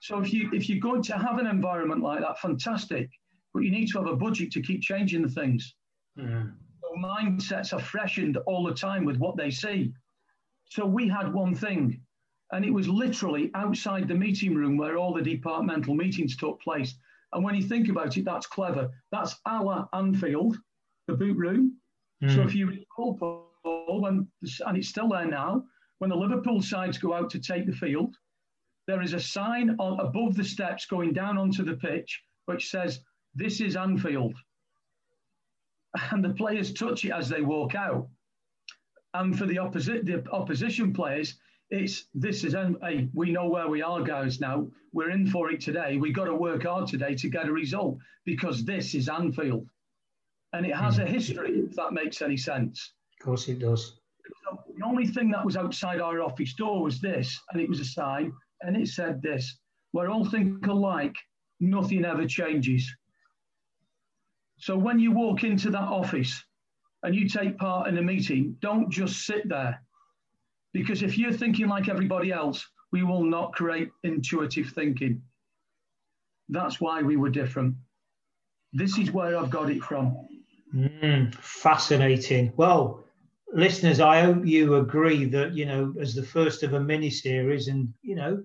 So 0.00 0.20
if 0.20 0.32
you 0.32 0.50
if 0.52 0.68
you're 0.68 0.80
going 0.80 1.02
to 1.02 1.18
have 1.18 1.38
an 1.38 1.46
environment 1.46 2.02
like 2.02 2.20
that, 2.20 2.38
fantastic, 2.40 3.10
but 3.52 3.60
you 3.60 3.70
need 3.70 3.88
to 3.92 3.98
have 3.98 4.06
a 4.06 4.16
budget 4.16 4.52
to 4.52 4.62
keep 4.62 4.82
changing 4.82 5.22
the 5.22 5.28
things. 5.28 5.74
Mm. 6.18 6.52
So 6.80 6.88
mindsets 6.96 7.72
are 7.72 7.80
freshened 7.80 8.36
all 8.46 8.64
the 8.64 8.74
time 8.74 9.04
with 9.04 9.16
what 9.16 9.36
they 9.36 9.50
see. 9.50 9.92
So 10.70 10.84
we 10.86 11.08
had 11.08 11.32
one 11.32 11.54
thing 11.54 12.00
and 12.52 12.64
it 12.64 12.72
was 12.72 12.88
literally 12.88 13.50
outside 13.54 14.08
the 14.08 14.14
meeting 14.14 14.54
room 14.54 14.76
where 14.76 14.96
all 14.96 15.12
the 15.12 15.22
departmental 15.22 15.94
meetings 15.94 16.36
took 16.36 16.60
place. 16.60 16.94
And 17.32 17.44
when 17.44 17.54
you 17.54 17.62
think 17.62 17.88
about 17.88 18.16
it, 18.16 18.24
that's 18.24 18.46
clever. 18.46 18.90
That's 19.12 19.36
our 19.46 19.88
Anfield, 19.92 20.56
the 21.06 21.14
boot 21.14 21.36
room. 21.36 21.76
Mm. 22.22 22.34
So 22.34 22.42
if 22.42 22.54
you 22.54 22.66
recall, 22.66 23.47
When, 23.64 24.28
and 24.66 24.76
it's 24.76 24.88
still 24.88 25.08
there 25.08 25.26
now, 25.26 25.64
when 25.98 26.10
the 26.10 26.16
Liverpool 26.16 26.62
sides 26.62 26.98
go 26.98 27.12
out 27.12 27.30
to 27.30 27.40
take 27.40 27.66
the 27.66 27.72
field, 27.72 28.16
there 28.86 29.02
is 29.02 29.12
a 29.12 29.20
sign 29.20 29.76
on, 29.78 30.00
above 30.00 30.36
the 30.36 30.44
steps 30.44 30.86
going 30.86 31.12
down 31.12 31.36
onto 31.36 31.64
the 31.64 31.76
pitch 31.76 32.22
which 32.48 32.70
says, 32.70 33.00
This 33.34 33.60
is 33.60 33.76
Anfield. 33.76 34.34
And 36.10 36.24
the 36.24 36.34
players 36.34 36.72
touch 36.72 37.04
it 37.04 37.12
as 37.12 37.28
they 37.28 37.42
walk 37.42 37.74
out. 37.74 38.08
And 39.14 39.38
for 39.38 39.46
the, 39.46 39.58
opposite, 39.58 40.04
the 40.04 40.22
opposition 40.30 40.92
players, 40.92 41.38
it's 41.70 42.06
this 42.14 42.44
is 42.44 42.54
hey, 42.54 43.08
we 43.12 43.30
know 43.30 43.48
where 43.48 43.68
we 43.68 43.82
are, 43.82 44.02
guys. 44.02 44.40
Now 44.40 44.68
we're 44.92 45.10
in 45.10 45.26
for 45.26 45.50
it 45.50 45.60
today. 45.60 45.96
We 45.98 46.12
got 46.12 46.24
to 46.24 46.34
work 46.34 46.64
hard 46.64 46.88
today 46.88 47.14
to 47.16 47.28
get 47.28 47.48
a 47.48 47.52
result 47.52 47.98
because 48.24 48.64
this 48.64 48.94
is 48.94 49.08
Anfield, 49.08 49.68
and 50.52 50.64
it 50.64 50.74
has 50.74 50.98
a 50.98 51.06
hmm. 51.06 51.12
history. 51.12 51.60
If 51.60 51.76
that 51.76 51.92
makes 51.92 52.22
any 52.22 52.36
sense. 52.36 52.92
Of 53.28 53.32
course, 53.32 53.48
it 53.48 53.58
does. 53.58 54.00
So 54.42 54.58
the 54.74 54.86
only 54.86 55.06
thing 55.06 55.30
that 55.32 55.44
was 55.44 55.54
outside 55.54 56.00
our 56.00 56.22
office 56.22 56.54
door 56.54 56.82
was 56.82 56.98
this, 56.98 57.38
and 57.52 57.60
it 57.60 57.68
was 57.68 57.78
a 57.78 57.84
sign, 57.84 58.32
and 58.62 58.74
it 58.74 58.88
said 58.88 59.20
this: 59.20 59.58
"We're 59.92 60.08
all 60.08 60.24
think 60.24 60.66
alike. 60.66 61.14
Nothing 61.60 62.06
ever 62.06 62.26
changes." 62.26 62.90
So 64.56 64.78
when 64.78 64.98
you 64.98 65.12
walk 65.12 65.44
into 65.44 65.68
that 65.72 65.88
office 66.00 66.42
and 67.02 67.14
you 67.14 67.28
take 67.28 67.58
part 67.58 67.88
in 67.88 67.98
a 67.98 68.02
meeting, 68.02 68.56
don't 68.60 68.88
just 68.88 69.26
sit 69.26 69.46
there 69.46 69.78
because 70.72 71.02
if 71.02 71.18
you're 71.18 71.30
thinking 71.30 71.68
like 71.68 71.90
everybody 71.90 72.32
else, 72.32 72.66
we 72.92 73.02
will 73.02 73.24
not 73.24 73.52
create 73.52 73.90
intuitive 74.04 74.70
thinking. 74.70 75.20
That's 76.48 76.80
why 76.80 77.02
we 77.02 77.18
were 77.18 77.28
different. 77.28 77.76
This 78.72 78.96
is 78.96 79.12
where 79.12 79.36
I've 79.36 79.50
got 79.50 79.68
it 79.70 79.82
from. 79.82 80.16
Mm, 80.74 81.34
fascinating. 81.34 82.54
Well, 82.56 83.04
listeners, 83.52 84.00
I 84.00 84.20
hope 84.20 84.46
you 84.46 84.76
agree 84.76 85.24
that, 85.26 85.54
you 85.54 85.66
know, 85.66 85.94
as 86.00 86.14
the 86.14 86.22
first 86.22 86.62
of 86.62 86.74
a 86.74 86.80
mini 86.80 87.10
series 87.10 87.68
and, 87.68 87.92
you 88.02 88.14
know, 88.14 88.44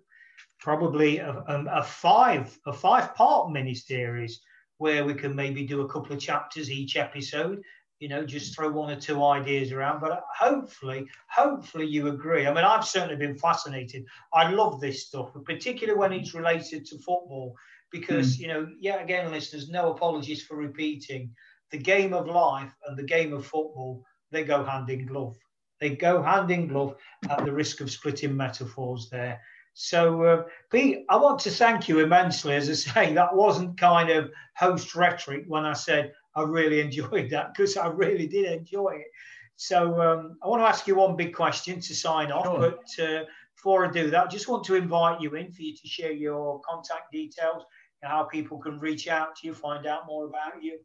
probably 0.60 1.18
a, 1.18 1.44
a, 1.48 1.84
five, 1.84 2.58
a 2.66 2.74
five 2.74 3.14
part 3.16 3.52
mini 3.52 3.76
series 3.76 4.42
where 4.78 5.06
we 5.06 5.14
can 5.14 5.36
maybe 5.36 5.66
do 5.66 5.82
a 5.82 5.90
couple 5.90 6.14
of 6.14 6.20
chapters 6.20 6.72
each 6.72 6.96
episode 6.96 7.62
you 8.04 8.10
know, 8.10 8.26
just 8.26 8.54
throw 8.54 8.70
one 8.70 8.92
or 8.92 9.00
two 9.00 9.24
ideas 9.24 9.72
around. 9.72 10.02
But 10.02 10.26
hopefully, 10.38 11.08
hopefully 11.30 11.86
you 11.86 12.10
agree. 12.10 12.46
I 12.46 12.54
mean, 12.54 12.66
I've 12.66 12.86
certainly 12.86 13.16
been 13.16 13.38
fascinated. 13.38 14.04
I 14.34 14.52
love 14.52 14.82
this 14.82 15.08
stuff, 15.08 15.30
particularly 15.46 15.98
when 15.98 16.12
it's 16.12 16.34
related 16.34 16.86
to 16.88 16.98
football, 16.98 17.56
because, 17.92 18.36
mm. 18.36 18.40
you 18.42 18.48
know, 18.50 18.68
yet 18.78 19.02
again, 19.02 19.32
listeners, 19.32 19.70
no 19.70 19.94
apologies 19.94 20.44
for 20.44 20.58
repeating. 20.58 21.32
The 21.72 21.78
game 21.78 22.14
of 22.14 22.28
life 22.28 22.76
and 22.86 22.98
the 22.98 23.06
game 23.06 23.32
of 23.32 23.46
football, 23.46 24.04
they 24.34 24.44
go 24.44 24.64
hand 24.64 24.90
in 24.90 25.06
glove. 25.06 25.38
They 25.80 25.96
go 25.96 26.22
hand 26.22 26.52
in 26.52 26.68
glove 26.68 26.96
at 27.30 27.46
the 27.46 27.52
risk 27.52 27.82
of 27.82 27.92
splitting 27.92 28.36
metaphors 28.36 29.10
there. 29.10 29.42
So, 29.74 30.24
uh, 30.24 30.44
Pete, 30.72 31.06
I 31.10 31.18
want 31.18 31.40
to 31.40 31.50
thank 31.50 31.88
you 31.88 32.00
immensely. 32.00 32.56
As 32.56 32.70
I 32.70 32.74
say, 32.74 33.14
that 33.14 33.36
wasn't 33.36 33.78
kind 33.78 34.10
of 34.10 34.32
host 34.56 34.96
rhetoric 34.96 35.46
when 35.48 35.66
I 35.66 35.74
said 35.74 36.14
I 36.36 36.44
really 36.44 36.80
enjoyed 36.88 37.30
that 37.32 37.54
because 37.54 37.78
I 37.78 37.88
really 37.88 38.28
did 38.28 38.52
enjoy 38.52 38.96
it. 39.00 39.08
So 39.56 40.02
um, 40.02 40.38
I 40.44 40.48
want 40.48 40.62
to 40.62 40.68
ask 40.68 40.88
you 40.88 40.96
one 40.96 41.16
big 41.16 41.34
question 41.34 41.80
to 41.80 41.96
sign 41.96 42.32
off, 42.32 42.46
sure. 42.46 42.60
but 42.60 43.04
uh, 43.04 43.24
before 43.56 43.88
I 43.88 43.92
do 43.92 44.10
that, 44.10 44.26
I 44.26 44.28
just 44.28 44.48
want 44.48 44.64
to 44.66 44.76
invite 44.76 45.22
you 45.22 45.36
in 45.36 45.52
for 45.52 45.62
you 45.62 45.76
to 45.76 45.88
share 45.88 46.12
your 46.12 46.60
contact 46.62 47.12
details 47.12 47.64
and 48.02 48.12
how 48.12 48.24
people 48.24 48.58
can 48.58 48.80
reach 48.80 49.08
out 49.08 49.36
to 49.38 49.48
you, 49.48 49.54
find 49.54 49.86
out 49.86 50.06
more 50.08 50.26
about 50.26 50.62
you. 50.62 50.80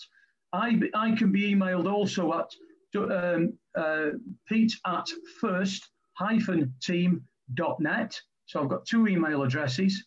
I, 0.53 0.79
I 0.93 1.15
can 1.15 1.31
be 1.31 1.55
emailed 1.55 1.91
also 1.91 2.31
at 2.39 2.51
um, 2.95 3.57
uh, 3.75 4.11
pete 4.47 4.73
at 4.85 5.07
first 5.41 5.89
hyphen 6.13 6.71
team.net. 6.83 8.21
So 8.45 8.61
I've 8.61 8.69
got 8.69 8.85
two 8.85 9.07
email 9.07 9.41
addresses. 9.41 10.05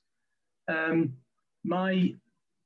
Um, 0.68 1.14
my 1.64 2.14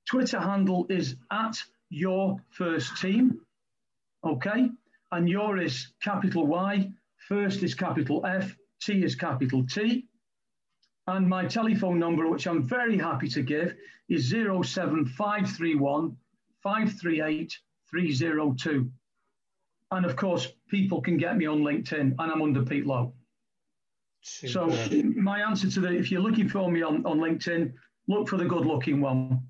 Twitter 0.07 0.41
handle 0.41 0.85
is 0.91 1.17
at 1.31 1.57
your 1.89 2.37
first 2.51 3.01
team. 3.01 3.41
Okay. 4.23 4.69
And 5.13 5.29
your 5.29 5.59
is 5.59 5.93
capital 6.03 6.47
Y, 6.47 6.91
first 7.29 7.63
is 7.63 7.75
capital 7.75 8.25
F, 8.27 8.57
T 8.81 9.05
is 9.05 9.15
capital 9.15 9.65
T. 9.67 10.07
And 11.07 11.29
my 11.29 11.45
telephone 11.45 11.99
number, 11.99 12.29
which 12.29 12.47
I'm 12.47 12.63
very 12.63 12.97
happy 12.97 13.29
to 13.29 13.43
give, 13.43 13.75
is 14.09 14.31
07531 14.31 16.17
538 16.63 17.59
302. 17.91 18.91
And 19.91 20.07
of 20.07 20.17
course, 20.17 20.49
people 20.69 21.03
can 21.03 21.19
get 21.19 21.37
me 21.37 21.45
on 21.47 21.59
LinkedIn, 21.61 22.15
and 22.19 22.33
I'm 22.33 22.41
under 22.41 22.63
Pete 22.63 22.87
Lowe. 22.87 23.13
Super. 24.23 24.53
So 24.53 25.03
my 25.17 25.41
answer 25.41 25.71
to 25.71 25.81
the, 25.81 25.93
if 25.93 26.11
you're 26.11 26.23
looking 26.23 26.49
for 26.49 26.71
me 26.71 26.83
on, 26.83 27.05
on 27.05 27.19
LinkedIn, 27.19 27.73
look 28.09 28.29
for 28.29 28.39
the 28.39 28.47
good 28.47 28.65
looking 28.65 29.01
one. 29.01 29.41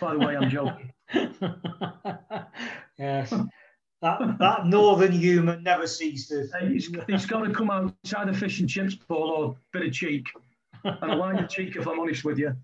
By 0.00 0.12
the 0.14 0.18
way, 0.18 0.36
I'm 0.36 0.50
joking. 0.50 0.92
yes. 2.98 3.32
That, 4.02 4.20
that 4.38 4.66
northern 4.66 5.12
humour 5.12 5.58
never 5.60 5.86
ceases. 5.86 6.52
He's, 6.60 6.90
he's 7.06 7.26
got 7.26 7.44
to 7.44 7.52
come 7.52 7.70
outside 7.70 8.28
the 8.28 8.34
fish 8.34 8.60
and 8.60 8.68
chips 8.68 8.94
bowl 8.94 9.30
or 9.30 9.44
a 9.52 9.78
bit 9.78 9.86
of 9.88 9.92
cheek. 9.92 10.26
And 10.84 11.12
I 11.12 11.14
like 11.14 11.36
the 11.36 11.46
cheek, 11.46 11.76
if 11.76 11.86
I'm 11.86 12.00
honest 12.00 12.24
with 12.24 12.38
you. 12.38 12.54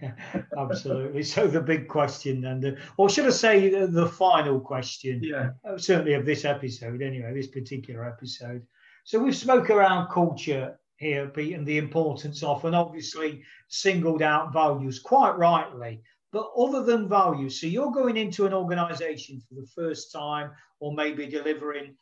Yeah, 0.00 0.12
absolutely. 0.58 1.22
So 1.22 1.46
the 1.46 1.60
big 1.60 1.88
question 1.88 2.42
then, 2.42 2.60
the, 2.60 2.78
or 2.96 3.08
should 3.08 3.26
I 3.26 3.30
say 3.30 3.68
the, 3.68 3.86
the 3.86 4.06
final 4.06 4.60
question? 4.60 5.20
Yeah. 5.22 5.50
Uh, 5.64 5.78
certainly 5.78 6.14
of 6.14 6.26
this 6.26 6.44
episode, 6.44 7.02
anyway, 7.02 7.32
this 7.34 7.48
particular 7.48 8.06
episode. 8.06 8.62
So 9.04 9.18
we've 9.18 9.36
spoke 9.36 9.70
around 9.70 10.10
culture 10.10 10.78
here, 10.96 11.26
Pete, 11.28 11.54
and 11.54 11.66
the 11.66 11.78
importance 11.78 12.42
of, 12.42 12.64
and 12.64 12.76
obviously 12.76 13.42
singled 13.68 14.22
out 14.22 14.52
values 14.52 14.98
quite 14.98 15.36
rightly. 15.36 16.02
But 16.32 16.50
other 16.56 16.82
than 16.82 17.08
values, 17.08 17.60
so 17.60 17.66
you're 17.66 17.92
going 17.92 18.16
into 18.16 18.46
an 18.46 18.54
organization 18.54 19.42
for 19.46 19.54
the 19.54 19.66
first 19.66 20.10
time, 20.10 20.50
or 20.80 20.94
maybe 20.94 21.26
delivering 21.26 21.94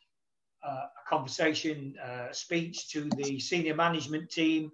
uh, 0.65 0.85
a 0.85 1.09
conversation 1.09 1.95
uh, 2.03 2.31
speech 2.31 2.89
to 2.91 3.09
the 3.17 3.39
senior 3.39 3.75
management 3.75 4.29
team. 4.29 4.71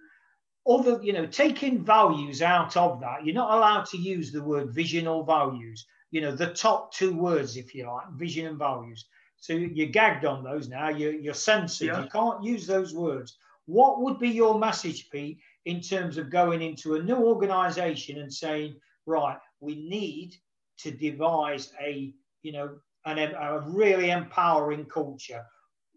Other, 0.68 1.00
you 1.02 1.14
know, 1.14 1.26
taking 1.26 1.84
values 1.84 2.42
out 2.42 2.76
of 2.78 3.00
that, 3.00 3.26
you're 3.26 3.34
not 3.34 3.58
allowed 3.58 3.86
to 3.88 3.98
use 3.98 4.32
the 4.32 4.44
word 4.44 4.72
vision 4.72 5.08
or 5.08 5.26
values. 5.26 5.88
You 6.12 6.22
know, 6.22 6.36
the 6.36 6.54
top 6.54 6.94
two 6.94 7.16
words, 7.16 7.58
if 7.58 7.74
you 7.74 7.88
like, 7.88 8.10
vision 8.12 8.48
and 8.48 8.60
values. 8.60 9.06
So 9.38 9.54
you're 9.54 9.88
gagged 9.88 10.26
on 10.26 10.44
those 10.44 10.68
now. 10.68 10.90
You're, 10.90 11.14
you're 11.14 11.34
censored. 11.34 11.88
Yeah. 11.88 12.04
You 12.04 12.10
can't 12.10 12.44
use 12.44 12.68
those 12.68 12.94
words. 12.94 13.38
What 13.66 14.02
would 14.02 14.20
be 14.20 14.30
your 14.30 14.60
message, 14.60 15.10
Pete, 15.10 15.40
in 15.66 15.82
terms 15.82 16.18
of 16.18 16.30
going 16.30 16.62
into 16.62 16.96
a 16.96 17.04
new 17.04 17.18
organization 17.18 18.20
and 18.20 18.34
saying, 18.34 18.76
right, 19.06 19.38
we 19.60 19.76
need 19.76 20.36
to 20.80 20.92
devise 20.92 21.74
a, 21.82 22.14
you 22.42 22.52
know, 22.52 22.78
an, 23.06 23.18
a 23.20 23.60
really 23.68 24.12
empowering 24.12 24.86
culture? 24.86 25.44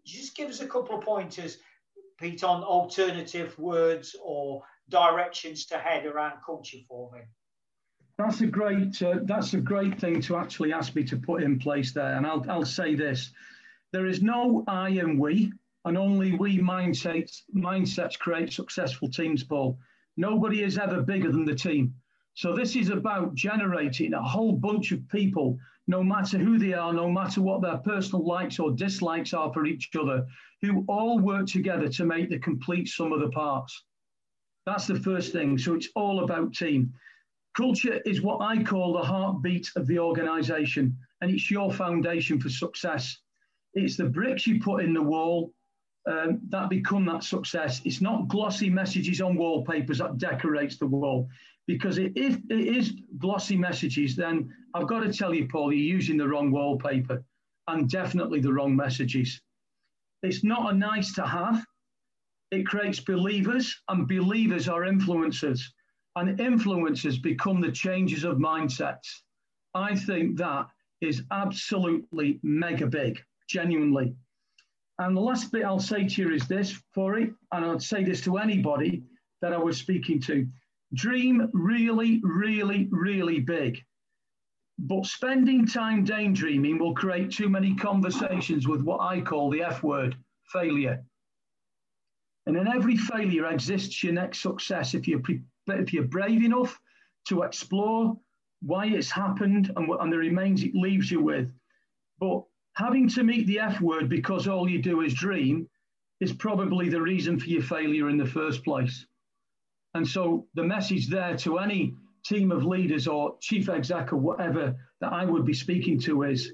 Just 0.05 0.35
give 0.35 0.49
us 0.49 0.61
a 0.61 0.67
couple 0.67 0.97
of 0.97 1.03
pointers, 1.03 1.57
Pete, 2.19 2.43
on 2.43 2.63
alternative 2.63 3.57
words 3.59 4.15
or 4.23 4.63
directions 4.89 5.65
to 5.67 5.77
head 5.77 6.05
around 6.05 6.39
culture 6.45 6.79
forming. 6.87 7.27
That's 8.17 8.41
a 8.41 8.47
great. 8.47 9.01
Uh, 9.01 9.19
that's 9.23 9.53
a 9.53 9.59
great 9.59 9.99
thing 9.99 10.21
to 10.21 10.35
actually 10.37 10.73
ask 10.73 10.95
me 10.95 11.03
to 11.05 11.17
put 11.17 11.41
in 11.43 11.57
place 11.57 11.91
there. 11.91 12.17
And 12.17 12.27
I'll 12.27 12.45
I'll 12.49 12.65
say 12.65 12.93
this: 12.93 13.31
there 13.91 14.05
is 14.05 14.21
no 14.21 14.63
I 14.67 14.89
and 14.89 15.19
we 15.19 15.51
and 15.85 15.97
only 15.97 16.33
we 16.33 16.59
mindsets 16.59 17.41
mindsets 17.55 18.19
create 18.19 18.53
successful 18.53 19.09
teams, 19.09 19.43
Paul. 19.43 19.79
Nobody 20.17 20.61
is 20.61 20.77
ever 20.77 21.01
bigger 21.01 21.31
than 21.31 21.45
the 21.45 21.55
team. 21.55 21.95
So 22.33 22.55
this 22.55 22.75
is 22.75 22.89
about 22.89 23.35
generating 23.35 24.13
a 24.13 24.21
whole 24.21 24.53
bunch 24.53 24.91
of 24.91 25.07
people, 25.09 25.57
no 25.87 26.03
matter 26.03 26.37
who 26.37 26.57
they 26.57 26.73
are, 26.73 26.93
no 26.93 27.09
matter 27.09 27.41
what 27.41 27.61
their 27.61 27.77
personal 27.77 28.25
likes 28.25 28.59
or 28.59 28.71
dislikes 28.71 29.33
are 29.33 29.51
for 29.53 29.65
each 29.65 29.89
other, 29.99 30.25
who 30.61 30.85
all 30.87 31.19
work 31.19 31.47
together 31.47 31.89
to 31.89 32.05
make 32.05 32.29
the 32.29 32.39
complete 32.39 32.87
sum 32.87 33.11
of 33.11 33.19
the 33.19 33.29
parts. 33.29 33.83
That's 34.65 34.87
the 34.87 34.99
first 34.99 35.31
thing. 35.33 35.57
So 35.57 35.73
it's 35.73 35.89
all 35.95 36.23
about 36.23 36.53
team. 36.53 36.93
Culture 37.55 37.99
is 38.05 38.21
what 38.21 38.41
I 38.41 38.63
call 38.63 38.93
the 38.93 39.03
heartbeat 39.03 39.69
of 39.75 39.85
the 39.87 39.99
organization, 39.99 40.97
and 41.19 41.29
it's 41.29 41.51
your 41.51 41.71
foundation 41.73 42.39
for 42.39 42.49
success. 42.49 43.17
It's 43.73 43.97
the 43.97 44.05
bricks 44.05 44.47
you 44.47 44.61
put 44.61 44.83
in 44.83 44.93
the 44.93 45.01
wall 45.01 45.53
um, 46.09 46.39
that 46.49 46.69
become 46.69 47.05
that 47.05 47.23
success. 47.23 47.81
It's 47.85 48.01
not 48.01 48.27
glossy 48.27 48.69
messages 48.69 49.21
on 49.21 49.35
wallpapers 49.35 49.99
that 49.99 50.17
decorates 50.17 50.77
the 50.77 50.87
wall. 50.87 51.29
Because 51.67 51.99
if 51.99 52.15
it 52.15 52.41
is 52.49 52.93
glossy 53.19 53.55
messages, 53.55 54.15
then 54.15 54.53
I've 54.73 54.87
got 54.87 55.01
to 55.01 55.13
tell 55.13 55.33
you, 55.33 55.47
Paul, 55.47 55.71
you're 55.71 55.95
using 55.95 56.17
the 56.17 56.27
wrong 56.27 56.51
wallpaper 56.51 57.23
and 57.67 57.89
definitely 57.89 58.41
the 58.41 58.51
wrong 58.51 58.75
messages. 58.75 59.41
It's 60.23 60.43
not 60.43 60.73
a 60.73 60.77
nice 60.77 61.13
to 61.13 61.25
have. 61.25 61.63
It 62.51 62.65
creates 62.65 62.99
believers, 62.99 63.81
and 63.87 64.07
believers 64.07 64.67
are 64.67 64.81
influencers, 64.81 65.61
and 66.15 66.37
influencers 66.37 67.21
become 67.21 67.61
the 67.61 67.71
changes 67.71 68.23
of 68.23 68.37
mindsets. 68.37 69.21
I 69.73 69.95
think 69.95 70.37
that 70.37 70.67
is 70.99 71.23
absolutely 71.31 72.39
mega 72.43 72.87
big, 72.87 73.23
genuinely. 73.47 74.15
And 75.01 75.17
the 75.17 75.21
last 75.21 75.51
bit 75.51 75.65
I'll 75.65 75.79
say 75.79 76.07
to 76.07 76.21
you 76.21 76.31
is 76.31 76.47
this, 76.47 76.79
for 76.93 77.17
it, 77.17 77.33
and 77.51 77.65
I'd 77.65 77.81
say 77.81 78.03
this 78.03 78.21
to 78.21 78.37
anybody 78.37 79.01
that 79.41 79.51
I 79.51 79.57
was 79.57 79.79
speaking 79.79 80.21
to 80.21 80.47
dream 80.93 81.49
really, 81.53 82.21
really, 82.23 82.87
really 82.91 83.39
big. 83.39 83.83
But 84.77 85.07
spending 85.07 85.65
time 85.65 86.03
daydreaming 86.03 86.77
will 86.77 86.93
create 86.93 87.31
too 87.31 87.49
many 87.49 87.73
conversations 87.73 88.67
with 88.67 88.83
what 88.83 89.01
I 89.01 89.21
call 89.21 89.49
the 89.49 89.63
F 89.63 89.81
word 89.81 90.15
failure. 90.53 91.03
And 92.45 92.55
in 92.55 92.67
every 92.67 92.95
failure 92.95 93.47
exists 93.47 94.03
your 94.03 94.13
next 94.13 94.41
success 94.41 94.93
if 94.93 95.07
you're, 95.07 95.21
if 95.67 95.93
you're 95.93 96.03
brave 96.03 96.43
enough 96.43 96.79
to 97.27 97.41
explore 97.41 98.15
why 98.61 98.85
it's 98.85 99.09
happened 99.09 99.71
and, 99.75 99.89
and 99.89 100.13
the 100.13 100.17
remains 100.17 100.61
it 100.61 100.75
leaves 100.75 101.09
you 101.09 101.23
with. 101.23 101.51
But 102.19 102.43
having 102.73 103.07
to 103.09 103.23
meet 103.23 103.47
the 103.47 103.59
F 103.59 103.81
word 103.81 104.09
because 104.09 104.47
all 104.47 104.69
you 104.69 104.81
do 104.81 105.01
is 105.01 105.13
dream 105.13 105.67
is 106.19 106.33
probably 106.33 106.89
the 106.89 107.01
reason 107.01 107.39
for 107.39 107.47
your 107.47 107.63
failure 107.63 108.09
in 108.09 108.17
the 108.17 108.25
first 108.25 108.63
place. 108.63 109.05
And 109.93 110.07
so 110.07 110.47
the 110.53 110.63
message 110.63 111.07
there 111.07 111.35
to 111.37 111.57
any 111.57 111.95
team 112.23 112.51
of 112.51 112.63
leaders 112.63 113.07
or 113.07 113.35
chief 113.41 113.67
exec 113.67 114.13
or 114.13 114.17
whatever 114.17 114.75
that 115.01 115.11
I 115.11 115.25
would 115.25 115.45
be 115.45 115.53
speaking 115.53 115.99
to 116.01 116.23
is 116.23 116.53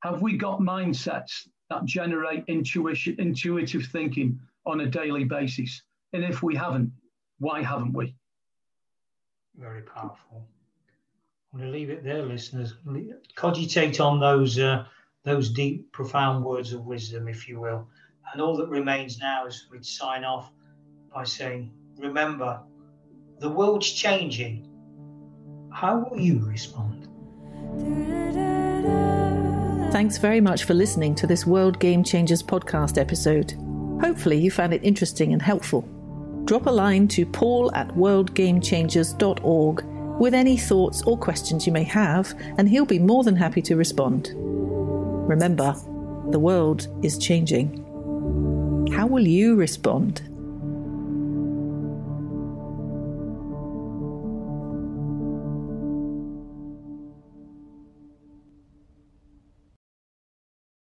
have 0.00 0.20
we 0.20 0.36
got 0.36 0.60
mindsets 0.60 1.48
that 1.70 1.84
generate 1.84 2.44
intuition, 2.48 3.16
intuitive 3.18 3.86
thinking 3.86 4.38
on 4.66 4.80
a 4.80 4.86
daily 4.86 5.24
basis? 5.24 5.82
And 6.12 6.24
if 6.24 6.42
we 6.42 6.54
haven't, 6.54 6.92
why 7.38 7.62
haven't 7.62 7.94
we? 7.94 8.14
Very 9.58 9.82
powerful. 9.82 10.46
I'm 11.52 11.60
going 11.60 11.72
to 11.72 11.78
leave 11.78 11.90
it 11.90 12.04
there, 12.04 12.22
listeners. 12.22 12.74
Cogitate 13.34 14.00
on 14.00 14.20
those 14.20 14.58
uh, 14.58 14.84
those 15.24 15.50
deep, 15.50 15.92
profound 15.92 16.44
words 16.44 16.72
of 16.72 16.86
wisdom, 16.86 17.28
if 17.28 17.48
you 17.48 17.60
will. 17.60 17.88
And 18.32 18.40
all 18.40 18.56
that 18.56 18.68
remains 18.68 19.18
now 19.18 19.46
is 19.46 19.66
we'd 19.70 19.84
sign 19.86 20.24
off 20.24 20.50
by 21.14 21.24
saying, 21.24 21.72
remember, 21.98 22.60
the 23.38 23.48
world's 23.48 23.90
changing. 23.90 24.68
How 25.72 25.98
will 25.98 26.18
you 26.18 26.44
respond? 26.44 27.08
Thanks 29.92 30.18
very 30.18 30.40
much 30.40 30.64
for 30.64 30.74
listening 30.74 31.14
to 31.16 31.26
this 31.26 31.46
World 31.46 31.78
Game 31.78 32.02
Changers 32.02 32.42
podcast 32.42 32.98
episode. 32.98 33.52
Hopefully, 34.00 34.38
you 34.38 34.50
found 34.50 34.72
it 34.74 34.82
interesting 34.82 35.32
and 35.32 35.42
helpful. 35.42 35.82
Drop 36.44 36.66
a 36.66 36.70
line 36.70 37.06
to 37.08 37.26
paul 37.26 37.72
at 37.74 37.88
worldgamechangers.org 37.88 39.84
with 40.18 40.34
any 40.34 40.56
thoughts 40.56 41.02
or 41.02 41.16
questions 41.18 41.66
you 41.66 41.72
may 41.72 41.84
have, 41.84 42.34
and 42.58 42.68
he'll 42.68 42.84
be 42.86 42.98
more 42.98 43.22
than 43.22 43.36
happy 43.36 43.62
to 43.62 43.76
respond. 43.76 44.34
Remember, 45.26 45.74
the 46.30 46.38
world 46.38 46.88
is 47.02 47.18
changing. 47.18 47.78
How 48.92 49.06
will 49.06 49.26
you 49.26 49.54
respond? 49.54 50.22